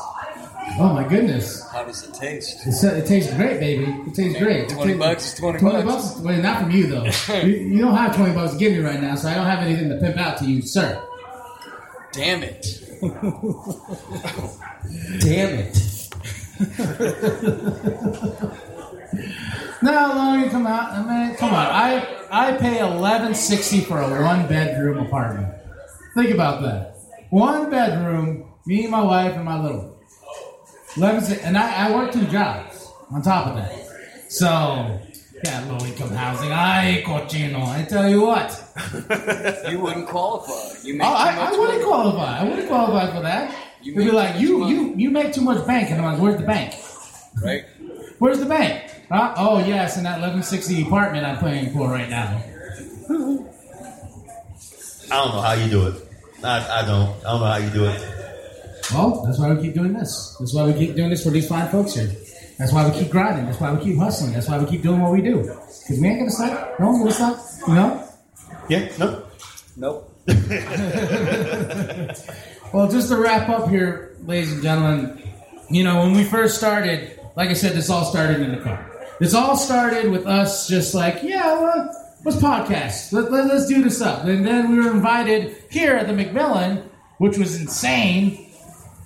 Oh 0.79 0.91
my 0.93 1.07
goodness. 1.07 1.61
How 1.71 1.83
does 1.83 2.03
it 2.03 2.13
taste? 2.15 2.65
It's, 2.65 2.83
it 2.83 3.05
tastes 3.05 3.31
great, 3.35 3.59
baby. 3.59 3.83
It 4.07 4.15
tastes 4.15 4.39
great. 4.39 4.69
20 4.69 4.93
tastes- 4.93 4.99
bucks 4.99 5.33
is 5.33 5.39
20 5.39 5.59
bucks. 5.61 5.83
bucks. 5.85 6.19
Well, 6.19 6.41
not 6.41 6.61
from 6.61 6.71
you 6.71 6.87
though. 6.87 7.05
you, 7.43 7.53
you 7.53 7.81
don't 7.81 7.95
have 7.95 8.15
twenty 8.15 8.33
bucks 8.33 8.53
to 8.53 8.59
give 8.59 8.71
me 8.73 8.79
right 8.79 8.99
now, 8.99 9.15
so 9.15 9.29
I 9.29 9.35
don't 9.35 9.45
have 9.45 9.59
anything 9.59 9.89
to 9.89 9.97
pimp 9.97 10.17
out 10.17 10.37
to 10.39 10.45
you, 10.45 10.61
sir. 10.61 11.01
Damn 12.11 12.43
it. 12.43 12.65
Damn 15.19 15.59
it. 15.59 15.77
no, 19.81 19.91
long 19.91 20.41
you 20.43 20.49
come 20.49 20.65
out. 20.67 20.91
I 20.91 21.27
mean, 21.27 21.35
come 21.35 21.49
on. 21.53 21.67
I 21.67 22.07
I 22.31 22.53
pay 22.57 22.79
eleven 22.79 23.35
sixty 23.35 23.81
for 23.81 23.99
a 23.99 24.09
one 24.23 24.47
bedroom 24.47 25.05
apartment. 25.05 25.53
Think 26.15 26.31
about 26.31 26.61
that. 26.63 26.95
One 27.31 27.69
bedroom, 27.69 28.45
me 28.65 28.83
and 28.83 28.91
my 28.91 29.01
wife 29.03 29.35
and 29.35 29.45
my 29.45 29.61
little. 29.61 29.92
One. 30.97 31.39
And 31.43 31.57
I, 31.57 31.87
I 31.87 31.95
work 31.95 32.11
two 32.11 32.25
jobs 32.27 32.87
on 33.11 33.21
top 33.21 33.47
of 33.47 33.55
that. 33.55 33.73
So 34.31 34.99
yeah, 35.45 35.65
low 35.69 35.85
income 35.85 36.09
housing. 36.11 36.51
Ay, 36.51 37.03
cochino. 37.05 37.65
I 37.67 37.83
tell 37.85 38.09
you 38.09 38.21
what. 38.21 38.59
You 39.69 39.79
wouldn't 39.79 40.07
qualify. 40.07 40.77
You 40.83 40.93
Oh, 40.95 40.97
make 40.97 41.07
too 41.07 41.13
I, 41.13 41.35
much 41.35 41.53
I 41.53 41.57
wouldn't 41.57 41.73
money. 41.79 41.83
qualify. 41.85 42.39
I 42.39 42.43
wouldn't 42.43 42.67
qualify 42.67 43.15
for 43.15 43.21
that. 43.21 43.55
You 43.81 43.95
They'd 43.95 44.05
be 44.05 44.11
like, 44.11 44.39
you, 44.39 44.57
much 44.59 44.69
you, 44.69 44.93
you 44.95 45.11
make 45.11 45.33
too 45.33 45.41
much 45.41 45.65
bank, 45.67 45.89
and 45.91 45.99
I'm 46.01 46.13
like, 46.13 46.21
where's 46.21 46.37
the 46.39 46.45
bank? 46.45 46.73
Right? 47.43 47.65
Where's 48.19 48.39
the 48.39 48.45
bank? 48.45 48.89
Huh? 49.09 49.33
Oh, 49.37 49.59
yes, 49.59 49.97
in 49.97 50.03
that 50.03 50.21
1160 50.21 50.83
apartment 50.83 51.25
I'm 51.25 51.37
paying 51.39 51.73
for 51.73 51.89
right 51.89 52.09
now. 52.09 52.41
I 55.11 55.15
don't 55.17 55.33
know 55.35 55.41
how 55.41 55.53
you 55.53 55.69
do 55.69 55.87
it. 55.87 55.95
I, 56.43 56.79
I 56.81 56.85
don't. 56.85 57.09
I 57.25 57.31
don't 57.31 57.39
know 57.41 57.45
how 57.45 57.57
you 57.57 57.69
do 57.69 57.85
it. 57.85 58.01
Well, 58.91 59.23
that's 59.25 59.39
why 59.39 59.53
we 59.53 59.61
keep 59.61 59.73
doing 59.73 59.93
this. 59.93 60.35
That's 60.39 60.53
why 60.53 60.65
we 60.65 60.73
keep 60.73 60.95
doing 60.95 61.09
this 61.09 61.23
for 61.23 61.29
these 61.29 61.47
fine 61.47 61.69
folks 61.69 61.93
here. 61.93 62.11
That's 62.57 62.73
why 62.73 62.89
we 62.89 62.97
keep 62.97 63.11
grinding. 63.11 63.45
That's 63.45 63.59
why 63.59 63.71
we 63.71 63.83
keep 63.83 63.97
hustling. 63.97 64.33
That's 64.33 64.47
why 64.47 64.57
we 64.59 64.65
keep 64.65 64.81
doing 64.81 65.01
what 65.01 65.11
we 65.11 65.21
do. 65.21 65.41
Because 65.41 65.99
we 65.99 66.07
ain't 66.07 66.19
gonna 66.19 66.31
stop. 66.31 66.79
No 66.79 66.91
one's 66.91 66.99
gonna 66.99 67.33
stop. 67.33 67.67
You 67.67 67.75
know. 67.75 68.07
Yeah. 68.69 68.91
No. 68.97 69.23
Nope. 69.77 70.09
Well, 72.73 72.89
just 72.89 73.09
to 73.09 73.17
wrap 73.17 73.49
up 73.49 73.69
here, 73.69 74.17
ladies 74.25 74.51
and 74.51 74.63
gentlemen, 74.63 75.21
you 75.69 75.83
know, 75.83 75.99
when 75.99 76.13
we 76.13 76.23
first 76.23 76.57
started, 76.57 77.19
like 77.35 77.51
I 77.51 77.53
said, 77.53 77.73
this 77.73 77.87
all 77.87 78.03
started 78.03 78.41
in 78.41 78.49
the 78.49 78.61
car. 78.61 78.91
This 79.19 79.35
all 79.35 79.55
started 79.55 80.09
with 80.09 80.25
us 80.25 80.67
just 80.67 80.95
like, 80.95 81.21
yeah, 81.21 81.53
well, 81.53 82.17
let's 82.25 82.37
podcast. 82.37 83.13
Let, 83.13 83.31
let, 83.31 83.51
us 83.51 83.67
do 83.67 83.83
this 83.83 84.01
up. 84.01 84.25
And 84.25 84.43
then 84.43 84.71
we 84.71 84.79
were 84.79 84.89
invited 84.89 85.55
here 85.69 85.93
at 85.93 86.07
the 86.07 86.13
McMillan, 86.13 86.83
which 87.19 87.37
was 87.37 87.61
insane. 87.61 88.51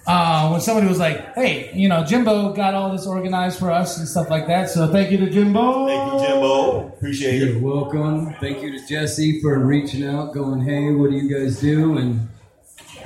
Uh, 0.07 0.49
when 0.51 0.61
somebody 0.61 0.87
was 0.87 0.99
like, 0.99 1.35
hey, 1.35 1.69
you 1.73 1.89
know, 1.89 2.01
Jimbo 2.01 2.53
got 2.53 2.73
all 2.73 2.89
this 2.93 3.05
organized 3.05 3.59
for 3.59 3.69
us 3.69 3.97
and 3.97 4.07
stuff 4.07 4.29
like 4.29 4.47
that. 4.47 4.69
So 4.69 4.87
thank 4.87 5.11
you 5.11 5.17
to 5.17 5.29
Jimbo. 5.29 5.85
Thank 5.85 6.13
you, 6.13 6.27
Jimbo. 6.27 6.87
Appreciate 6.87 7.39
You're 7.39 7.57
it. 7.57 7.61
welcome. 7.61 8.33
Thank 8.35 8.63
you 8.63 8.71
to 8.79 8.87
Jesse 8.87 9.41
for 9.41 9.59
reaching 9.59 10.05
out, 10.05 10.33
going, 10.33 10.61
"Hey, 10.61 10.91
what 10.91 11.09
do 11.09 11.17
you 11.17 11.27
guys 11.29 11.59
do?" 11.59 11.97
And 11.97 12.29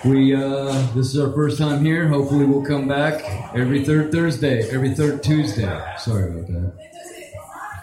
we, 0.05 0.35
uh, 0.35 0.71
this 0.93 1.07
is 1.13 1.19
our 1.19 1.31
first 1.33 1.57
time 1.57 1.83
here. 1.83 2.07
Hopefully, 2.07 2.45
we'll 2.45 2.63
come 2.63 2.87
back 2.87 3.23
every 3.55 3.83
third 3.83 4.11
Thursday, 4.11 4.69
every 4.69 4.93
third 4.93 5.23
Tuesday. 5.23 5.83
Sorry 5.97 6.29
about 6.31 6.47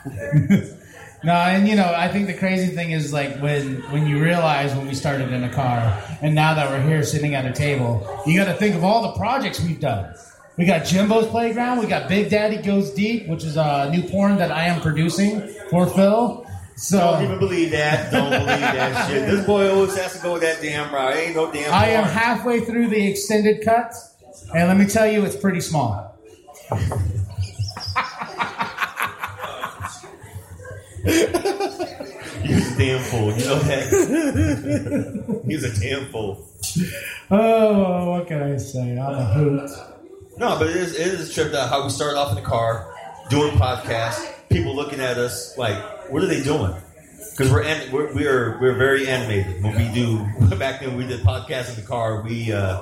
that. 0.04 0.74
No, 1.24 1.32
and 1.32 1.66
you 1.66 1.74
know, 1.74 1.92
I 1.96 2.08
think 2.08 2.28
the 2.28 2.34
crazy 2.34 2.68
thing 2.74 2.92
is 2.92 3.12
like 3.12 3.38
when 3.40 3.76
when 3.90 4.06
you 4.06 4.22
realize 4.22 4.74
when 4.74 4.86
we 4.86 4.94
started 4.94 5.32
in 5.32 5.42
a 5.42 5.52
car, 5.52 6.00
and 6.22 6.34
now 6.34 6.54
that 6.54 6.70
we're 6.70 6.82
here 6.82 7.02
sitting 7.02 7.34
at 7.34 7.44
a 7.44 7.52
table, 7.52 8.06
you 8.24 8.38
got 8.38 8.44
to 8.46 8.54
think 8.54 8.76
of 8.76 8.84
all 8.84 9.02
the 9.02 9.18
projects 9.18 9.60
we've 9.60 9.80
done. 9.80 10.14
We 10.56 10.64
got 10.64 10.84
Jimbo's 10.84 11.26
Playground. 11.28 11.78
We 11.78 11.86
got 11.86 12.08
Big 12.08 12.30
Daddy 12.30 12.56
Goes 12.56 12.90
Deep, 12.90 13.28
which 13.28 13.44
is 13.44 13.56
a 13.56 13.90
new 13.90 14.02
porn 14.02 14.36
that 14.38 14.50
I 14.50 14.64
am 14.64 14.80
producing 14.80 15.40
for 15.70 15.86
Phil. 15.86 16.44
So 16.76 16.98
don't 16.98 17.24
even 17.24 17.38
believe 17.40 17.72
that. 17.72 18.12
Don't 18.12 18.30
believe 18.30 18.46
that 18.46 19.08
shit. 19.08 19.28
This 19.28 19.44
boy 19.44 19.68
always 19.68 19.96
has 19.96 20.16
to 20.16 20.22
go 20.22 20.38
that 20.38 20.62
damn 20.62 20.92
route. 20.94 21.16
Ain't 21.16 21.34
no 21.34 21.50
damn. 21.52 21.74
I 21.74 21.88
am 21.88 22.04
halfway 22.04 22.60
through 22.60 22.88
the 22.88 23.08
extended 23.08 23.64
cut, 23.64 23.92
and 24.54 24.68
let 24.68 24.76
me 24.76 24.86
tell 24.86 25.06
you, 25.06 25.24
it's 25.24 25.36
pretty 25.36 25.60
small. 25.60 26.16
He's 31.04 32.74
a 32.74 32.78
damn 32.78 33.02
fool. 33.02 33.32
You 33.32 33.44
know 33.44 33.58
that. 33.58 35.42
He's 35.46 35.64
a 35.64 35.80
damn 35.80 36.06
fool. 36.06 36.46
Oh, 37.30 38.10
what 38.10 38.26
can 38.26 38.42
I 38.42 38.56
say? 38.56 38.92
I'm 38.92 39.14
a 39.14 39.24
hoot. 39.24 39.70
No, 40.38 40.58
but 40.58 40.68
it 40.68 40.76
is, 40.76 40.94
it 40.94 41.06
is 41.06 41.30
a 41.30 41.34
trip 41.34 41.52
that 41.52 41.68
how 41.68 41.82
we 41.84 41.90
started 41.90 42.16
off 42.16 42.30
in 42.30 42.36
the 42.36 42.48
car 42.48 42.94
doing 43.28 43.52
podcasts. 43.56 44.32
People 44.48 44.74
looking 44.74 45.00
at 45.00 45.18
us 45.18 45.56
like, 45.58 46.10
what 46.10 46.22
are 46.22 46.26
they 46.26 46.42
doing? 46.42 46.74
Because 47.30 47.52
we're, 47.52 47.62
an, 47.62 47.92
we're 47.92 48.12
we're 48.14 48.60
we're 48.60 48.74
very 48.76 49.06
animated 49.06 49.62
when 49.62 49.76
we 49.76 49.88
do. 49.94 50.26
Back 50.56 50.80
then, 50.80 50.96
we 50.96 51.06
did 51.06 51.20
podcasts 51.20 51.70
in 51.70 51.76
the 51.76 51.86
car. 51.86 52.22
We 52.22 52.52
uh, 52.52 52.80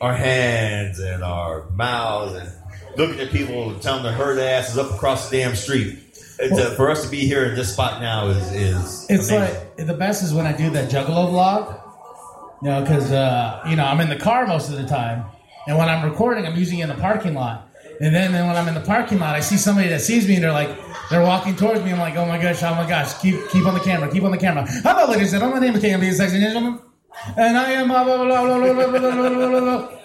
our 0.00 0.14
hands 0.14 0.98
and 0.98 1.22
our 1.22 1.68
mouths 1.70 2.34
and 2.34 2.50
looking 2.96 3.20
at 3.20 3.30
people 3.30 3.70
and 3.70 3.82
telling 3.82 4.02
them 4.02 4.12
to 4.12 4.18
herd 4.18 4.38
asses 4.38 4.78
up 4.78 4.90
across 4.92 5.28
the 5.28 5.38
damn 5.38 5.54
street. 5.56 5.98
It's, 6.38 6.58
uh, 6.58 6.74
for 6.76 6.90
us 6.90 7.02
to 7.04 7.08
be 7.10 7.20
here 7.26 7.44
in 7.46 7.54
this 7.54 7.72
spot 7.72 8.00
now 8.00 8.28
is 8.28 8.52
is 8.52 9.06
It's 9.08 9.28
amazing. 9.30 9.38
like 9.76 9.76
the 9.86 9.94
best 9.94 10.22
is 10.22 10.34
when 10.34 10.46
I 10.46 10.52
do 10.56 10.70
that 10.70 10.90
Juggalo 10.90 11.30
vlog. 11.30 11.80
You 12.62 12.70
know, 12.70 12.80
because 12.80 13.12
uh, 13.12 13.62
you 13.68 13.76
know 13.76 13.84
I'm 13.84 14.00
in 14.00 14.08
the 14.08 14.16
car 14.16 14.46
most 14.46 14.70
of 14.70 14.76
the 14.76 14.86
time, 14.86 15.24
and 15.66 15.76
when 15.78 15.88
I'm 15.88 16.04
recording, 16.08 16.46
I'm 16.46 16.56
usually 16.56 16.80
in 16.80 16.88
the 16.88 16.94
parking 16.94 17.34
lot. 17.34 17.68
And 18.00 18.14
then, 18.14 18.32
then 18.32 18.46
when 18.46 18.56
I'm 18.56 18.68
in 18.68 18.74
the 18.74 18.80
parking 18.80 19.18
lot, 19.18 19.34
I 19.34 19.40
see 19.40 19.56
somebody 19.56 19.88
that 19.88 20.02
sees 20.02 20.28
me 20.28 20.34
and 20.34 20.44
they're 20.44 20.52
like, 20.52 20.68
they're 21.08 21.22
walking 21.22 21.56
towards 21.56 21.82
me. 21.82 21.92
I'm 21.92 21.98
like, 21.98 22.14
oh 22.16 22.26
my 22.26 22.36
gosh, 22.36 22.62
oh 22.62 22.74
my 22.74 22.86
gosh, 22.86 23.14
keep 23.20 23.36
keep 23.50 23.64
on 23.64 23.72
the 23.72 23.80
camera, 23.80 24.10
keep 24.10 24.22
on 24.22 24.30
the 24.32 24.38
camera. 24.38 24.66
Hello, 24.68 25.10
ladies 25.10 25.32
and 25.32 25.40
gentlemen, 25.40 25.60
my 25.60 25.66
name 25.66 25.76
is 25.76 25.82
KMB, 25.82 26.12
sexy 26.14 26.40
gentlemen, 26.40 26.78
and 27.38 27.56
I 27.56 27.72
am. 27.72 27.88
Blah, 27.88 28.04
blah, 28.04 28.16
blah, 28.24 28.44
blah, 28.44 28.74
blah, 28.74 28.86
blah, 28.86 29.00
blah, 29.00 29.48
blah, 29.50 29.60
blah. 29.60 29.95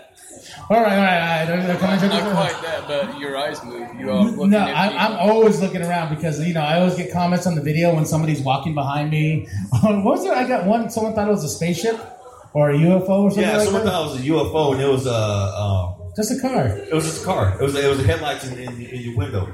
All 0.70 0.82
right, 0.82 0.94
all 0.94 1.04
right, 1.04 1.50
all 1.50 1.58
right. 1.58 1.68
They're 1.68 1.78
coming, 1.78 2.00
they're 2.00 2.10
coming. 2.10 2.34
Not 2.34 2.36
quite 2.52 2.62
that, 2.64 2.88
but 2.88 3.20
your 3.20 3.38
eyes 3.38 3.64
move. 3.64 3.88
You 4.00 4.10
are 4.12 4.24
looking 4.24 4.50
No, 4.52 4.60
I, 4.60 4.88
I'm 5.06 5.14
always 5.30 5.60
looking 5.62 5.82
around 5.82 6.14
because 6.16 6.40
you 6.46 6.54
know 6.54 6.62
I 6.62 6.80
always 6.80 6.96
get 6.96 7.12
comments 7.12 7.46
on 7.48 7.56
the 7.56 7.62
video 7.62 7.94
when 7.96 8.06
somebody's 8.06 8.42
walking 8.42 8.74
behind 8.74 9.10
me. 9.12 9.48
what 9.82 10.04
was 10.04 10.26
it? 10.26 10.32
I 10.32 10.48
got 10.48 10.66
one. 10.66 10.90
Someone 10.90 11.14
thought 11.14 11.28
it 11.28 11.32
was 11.32 11.44
a 11.44 11.50
spaceship 11.50 12.00
or 12.54 12.72
a 12.72 12.76
UFO 12.78 13.10
or 13.10 13.30
something 13.32 13.44
Yeah, 13.44 13.58
like 13.58 13.66
someone 13.66 13.86
that. 13.86 13.92
thought 13.92 14.08
it 14.10 14.14
was 14.14 14.22
a 14.22 14.30
UFO, 14.30 14.72
and 14.74 14.82
it 14.82 14.88
was 14.88 15.06
a 15.06 15.14
um, 15.14 16.12
Just 16.16 16.32
a 16.32 16.40
car. 16.42 16.68
it 16.68 16.94
was 16.94 17.06
just 17.06 17.22
a 17.22 17.26
car. 17.26 17.56
It 17.60 17.64
was 17.64 17.76
it 17.76 17.88
was 17.90 17.98
the 18.00 18.06
headlights 18.06 18.46
in, 18.48 18.60
in, 18.60 18.82
in 18.86 19.02
your 19.02 19.18
window. 19.18 19.48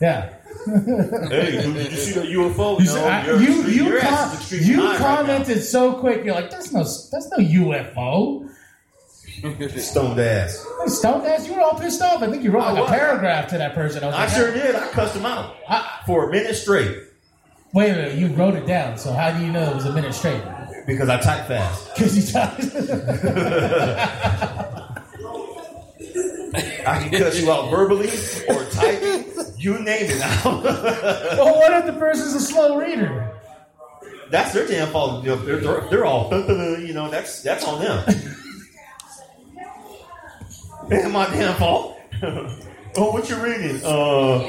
Yeah. 0.00 0.34
Hey, 0.66 1.62
dude, 1.62 1.74
did 1.74 1.90
you 1.92 1.96
see 1.96 2.12
the 2.12 2.26
UFO? 2.26 2.78
You, 2.80 2.84
no, 2.86 2.92
said- 2.92 3.06
I- 3.06 3.26
you're 3.26 3.40
you, 3.40 3.62
you, 3.64 3.84
com- 4.00 4.12
ass 4.14 4.32
is 4.34 4.40
extreme 4.40 4.62
you 4.64 4.80
high 4.82 4.88
right 4.92 4.98
commented 4.98 5.62
so 5.64 5.94
quick. 5.94 6.24
You're 6.24 6.34
like, 6.34 6.50
that's 6.50 6.72
no, 6.72 6.80
that's 6.80 7.30
no 7.30 7.38
UFO. 7.38 8.48
Stoned 9.78 10.18
ass. 10.20 10.66
Stone 10.86 11.26
ass, 11.26 11.46
you 11.46 11.54
were 11.54 11.60
all 11.60 11.78
pissed 11.78 12.00
off. 12.02 12.22
I 12.22 12.30
think 12.30 12.42
you 12.42 12.50
wrote 12.50 12.72
like 12.74 12.84
a 12.84 12.86
paragraph 12.86 13.48
to 13.48 13.58
that 13.58 13.74
person. 13.74 14.02
I, 14.04 14.08
I 14.08 14.10
like, 14.10 14.28
sure 14.30 14.52
did. 14.52 14.74
I 14.74 14.88
cussed 14.88 15.16
him 15.16 15.26
out 15.26 15.56
I- 15.68 16.00
for 16.06 16.28
a 16.28 16.32
minute 16.32 16.54
straight 16.56 16.96
Wait 17.72 17.90
a 17.90 17.94
minute, 17.94 18.14
you 18.16 18.26
wrote 18.34 18.54
it 18.54 18.66
down. 18.66 18.98
So 18.98 19.12
how 19.12 19.30
do 19.30 19.44
you 19.44 19.52
know 19.52 19.62
it 19.70 19.74
was 19.74 19.86
a 19.86 19.92
minute 19.92 20.12
straight? 20.14 20.42
because 20.86 21.08
I 21.08 21.20
type 21.20 21.46
fast. 21.46 21.88
Because 21.94 22.16
you 22.16 22.32
type. 22.32 22.58
I 26.86 27.08
can 27.08 27.18
cuss 27.20 27.40
you 27.40 27.50
out 27.52 27.70
verbally 27.70 28.08
or 28.48 28.64
typing. 28.70 29.24
You 29.56 29.74
name 29.78 30.10
it 30.10 30.18
now. 30.44 30.60
well, 30.62 31.54
what 31.58 31.72
if 31.74 31.86
the 31.86 31.92
person's 31.98 32.34
a 32.34 32.40
slow 32.40 32.76
reader? 32.76 33.36
that's 34.30 34.52
their 34.54 34.66
damn 34.66 34.88
fault. 34.88 35.24
You 35.24 35.30
know, 35.30 35.36
they're, 35.44 35.56
they're, 35.58 35.80
they're 35.90 36.04
all, 36.04 36.30
you 36.80 36.92
know, 36.94 37.10
that's 37.10 37.42
that's 37.42 37.64
on 37.64 37.80
them. 37.82 38.04
Ain't 40.94 41.10
my 41.12 41.26
damn 41.30 41.54
fault. 41.56 41.98
oh, 42.22 43.12
what 43.12 43.28
you 43.28 43.36
reading? 43.36 43.80
Uh, 43.84 44.46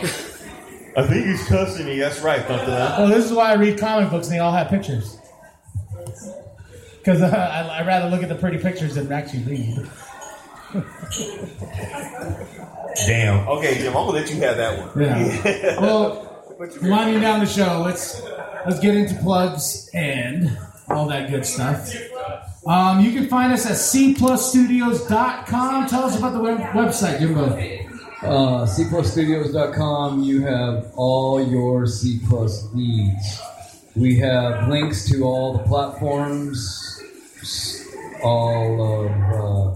I 0.98 1.08
think 1.08 1.26
he's 1.26 1.48
cussing 1.48 1.86
me. 1.86 2.00
That's 2.00 2.20
right, 2.22 2.46
something. 2.48 2.68
Well, 2.68 3.08
this 3.08 3.26
is 3.26 3.32
why 3.34 3.52
I 3.52 3.54
read 3.56 3.80
comic 3.80 4.10
books 4.10 4.28
and 4.28 4.36
they 4.36 4.40
all 4.40 4.52
have 4.52 4.68
pictures. 4.68 5.18
Because 6.98 7.22
uh, 7.22 7.28
I, 7.72 7.80
I'd 7.80 7.88
rather 7.88 8.10
look 8.10 8.24
at 8.24 8.30
the 8.30 8.36
pretty 8.36 8.58
pictures 8.58 8.96
than 8.96 9.12
actually 9.12 9.44
read. 9.44 9.90
Damn. 13.06 13.48
Okay, 13.48 13.76
Jim, 13.76 13.88
I'm 13.88 13.94
gonna 13.94 14.12
let 14.12 14.30
you 14.34 14.42
have 14.42 14.58
that 14.58 14.96
one. 14.96 15.04
Yeah. 15.06 15.80
Well, 15.82 16.28
winding 16.82 17.22
down 17.22 17.40
the 17.40 17.46
show, 17.46 17.82
let's 17.84 18.22
let's 18.66 18.80
get 18.80 18.96
into 18.96 19.16
plugs 19.16 19.90
and 19.94 20.58
all 20.90 21.08
that 21.08 21.30
good 21.30 21.46
stuff. 21.46 21.92
Um, 22.66 23.00
you 23.00 23.12
can 23.12 23.28
find 23.28 23.52
us 23.52 23.66
at 23.66 23.72
cplusstudios.com. 23.74 25.88
Tell 25.88 26.04
us 26.04 26.16
about 26.18 26.34
the 26.34 26.40
web- 26.40 26.60
website, 26.60 27.20
Jimbo. 27.20 27.46
Uh, 28.22 28.66
cplusstudios.com, 28.68 30.22
you 30.22 30.42
have 30.42 30.92
all 30.96 31.44
your 31.44 31.88
C 31.88 32.20
plus 32.30 32.72
needs. 32.74 33.42
We 33.96 34.20
have 34.20 34.70
links 34.70 35.10
to 35.10 35.24
all 35.24 35.54
the 35.58 35.64
platforms, 35.64 37.02
all 38.24 39.06
of 39.06 39.12
uh, 39.12 39.74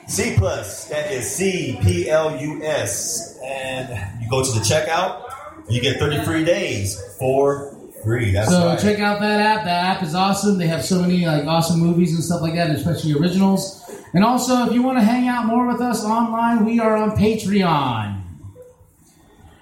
C 0.08 0.36
plus. 0.38 0.86
That 0.86 1.12
is 1.12 1.30
C 1.30 1.78
P 1.82 2.10
L 2.10 2.36
U 2.36 2.63
S. 2.63 3.39
And 3.43 4.22
you 4.22 4.30
go 4.30 4.43
to 4.43 4.52
the 4.52 4.60
checkout. 4.60 5.24
You 5.69 5.82
get 5.82 6.00
33 6.00 6.43
days 6.45 7.00
for 7.19 7.76
free. 8.04 8.32
That's 8.32 8.50
so 8.50 8.67
right. 8.67 8.80
check 8.80 9.00
out 9.00 9.19
that 9.19 9.39
app. 9.39 9.65
That 9.65 9.98
app 9.98 10.04
is 10.04 10.15
awesome. 10.15 10.58
They 10.58 10.67
have 10.67 10.84
so 10.84 11.02
many 11.02 11.26
like 11.26 11.45
awesome 11.45 11.80
movies 11.80 12.13
and 12.15 12.24
stuff 12.24 12.41
like 12.41 12.56
that, 12.56 12.72
especially 12.72 13.13
originals. 13.13 13.86
And 14.13 14.24
also, 14.24 14.65
if 14.65 14.74
you 14.74 14.82
want 14.82 14.98
to 14.98 15.04
hang 15.04 15.28
out 15.28 15.45
more 15.45 15.67
with 15.67 15.82
us 15.82 16.04
online, 16.04 16.65
we 16.65 16.80
are 16.80 16.95
on 16.95 17.12
Patreon. 17.12 18.24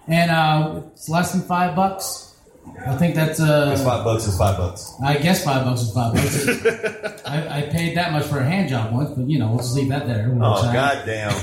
And 0.08 0.32
uh, 0.32 0.84
it's 0.94 1.10
less 1.10 1.34
than 1.34 1.42
five 1.42 1.76
bucks. 1.76 2.27
I 2.86 2.96
think 2.96 3.16
that's 3.16 3.40
uh, 3.40 3.72
It's 3.74 3.84
five 3.84 4.04
bucks. 4.04 4.28
is 4.28 4.38
five 4.38 4.58
bucks. 4.58 4.94
I 5.04 5.18
guess 5.18 5.44
five 5.44 5.66
bucks 5.66 5.82
is 5.82 5.92
five 5.94 6.14
bucks. 6.14 7.22
I, 7.26 7.60
I 7.60 7.62
paid 7.64 7.98
that 7.98 8.12
much 8.14 8.26
for 8.26 8.40
a 8.40 8.46
hand 8.46 8.70
job 8.70 8.94
once, 8.94 9.10
but 9.12 9.30
you 9.30 9.40
know, 9.40 9.50
we'll 9.50 9.58
just 9.58 9.76
leave 9.76 9.90
that 9.90 10.08
there. 10.08 10.30
We'll 10.32 10.46
Oh, 10.46 10.62
goddamn. 10.74 11.34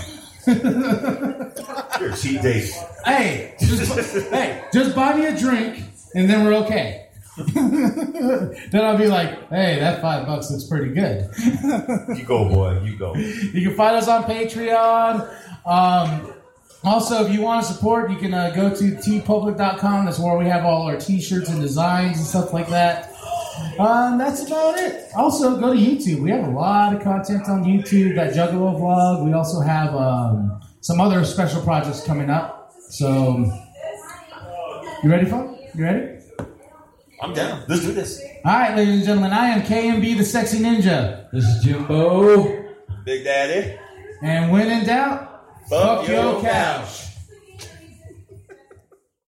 You're 2.01 2.11
a 2.11 2.17
cheap 2.17 2.43
date. 2.43 2.71
Hey, 3.05 3.55
just, 3.61 4.17
hey, 4.31 4.65
just 4.73 4.95
buy 4.95 5.15
me 5.17 5.27
a 5.27 5.37
drink, 5.37 5.83
and 6.15 6.29
then 6.29 6.45
we're 6.45 6.55
okay. 6.65 7.01
then 7.37 8.81
I'll 8.85 8.97
be 8.99 9.07
like, 9.09 9.49
hey, 9.49 9.81
that 9.81 10.01
five 10.01 10.27
bucks 10.27 10.51
looks 10.51 10.65
pretty 10.65 10.93
good. 10.95 11.29
You 12.17 12.25
go, 12.25 12.49
boy. 12.49 12.81
You 12.85 12.97
go. 12.97 13.15
You 13.17 13.69
can 13.69 13.75
find 13.77 13.97
us 13.97 14.07
on 14.07 14.23
Patreon. 14.25 15.29
Um, 15.67 16.34
also, 16.85 17.25
if 17.25 17.33
you 17.33 17.41
want 17.41 17.65
to 17.67 17.73
support, 17.73 18.11
you 18.11 18.17
can 18.17 18.35
uh, 18.35 18.51
go 18.51 18.69
to 18.75 18.85
teepublic.com. 18.97 20.05
That's 20.05 20.19
where 20.19 20.37
we 20.37 20.47
have 20.47 20.65
all 20.65 20.83
our 20.83 20.97
t-shirts 20.97 21.49
and 21.49 21.61
designs 21.61 22.19
and 22.19 22.27
stuff 22.27 22.53
like 22.53 22.69
that. 22.69 23.11
Um, 23.79 24.19
that's 24.19 24.47
about 24.47 24.79
it. 24.79 25.11
Also, 25.17 25.59
go 25.61 25.73
to 25.73 25.79
YouTube. 25.79 26.21
We 26.21 26.31
have 26.31 26.47
a 26.47 26.51
lot 26.51 26.95
of 26.95 27.03
content 27.03 27.49
on 27.49 27.65
YouTube. 27.65 28.17
That 28.17 28.35
Juggalo 28.35 28.79
vlog. 28.81 29.25
We 29.25 29.33
also 29.33 29.61
have 29.61 29.95
um, 29.95 30.61
some 30.81 31.01
other 31.01 31.25
special 31.25 31.63
projects 31.63 32.05
coming 32.05 32.31
up. 32.31 32.73
So, 32.91 33.51
you 35.03 35.11
ready, 35.11 35.27
Fun? 35.27 35.57
You 35.75 35.85
ready? 35.85 36.21
I'm 37.23 37.33
down. 37.33 37.65
Let's 37.69 37.83
do 37.83 37.93
this. 37.93 38.21
All 38.45 38.53
right, 38.53 38.77
ladies 38.77 38.97
and 38.97 39.05
gentlemen. 39.05 39.33
I 39.33 39.47
am 39.49 39.63
KMB, 39.63 40.19
the 40.19 40.25
Sexy 40.25 40.59
Ninja, 40.59 41.31
This 41.33 41.45
is 41.45 41.65
Jimbo. 41.65 42.65
Big 43.05 43.25
Daddy. 43.25 43.79
and 44.23 44.51
when 44.53 44.71
in 44.71 44.85
doubt, 44.85 45.34
Fuck 45.69 46.07
your 46.09 46.43
couch. 46.43 47.14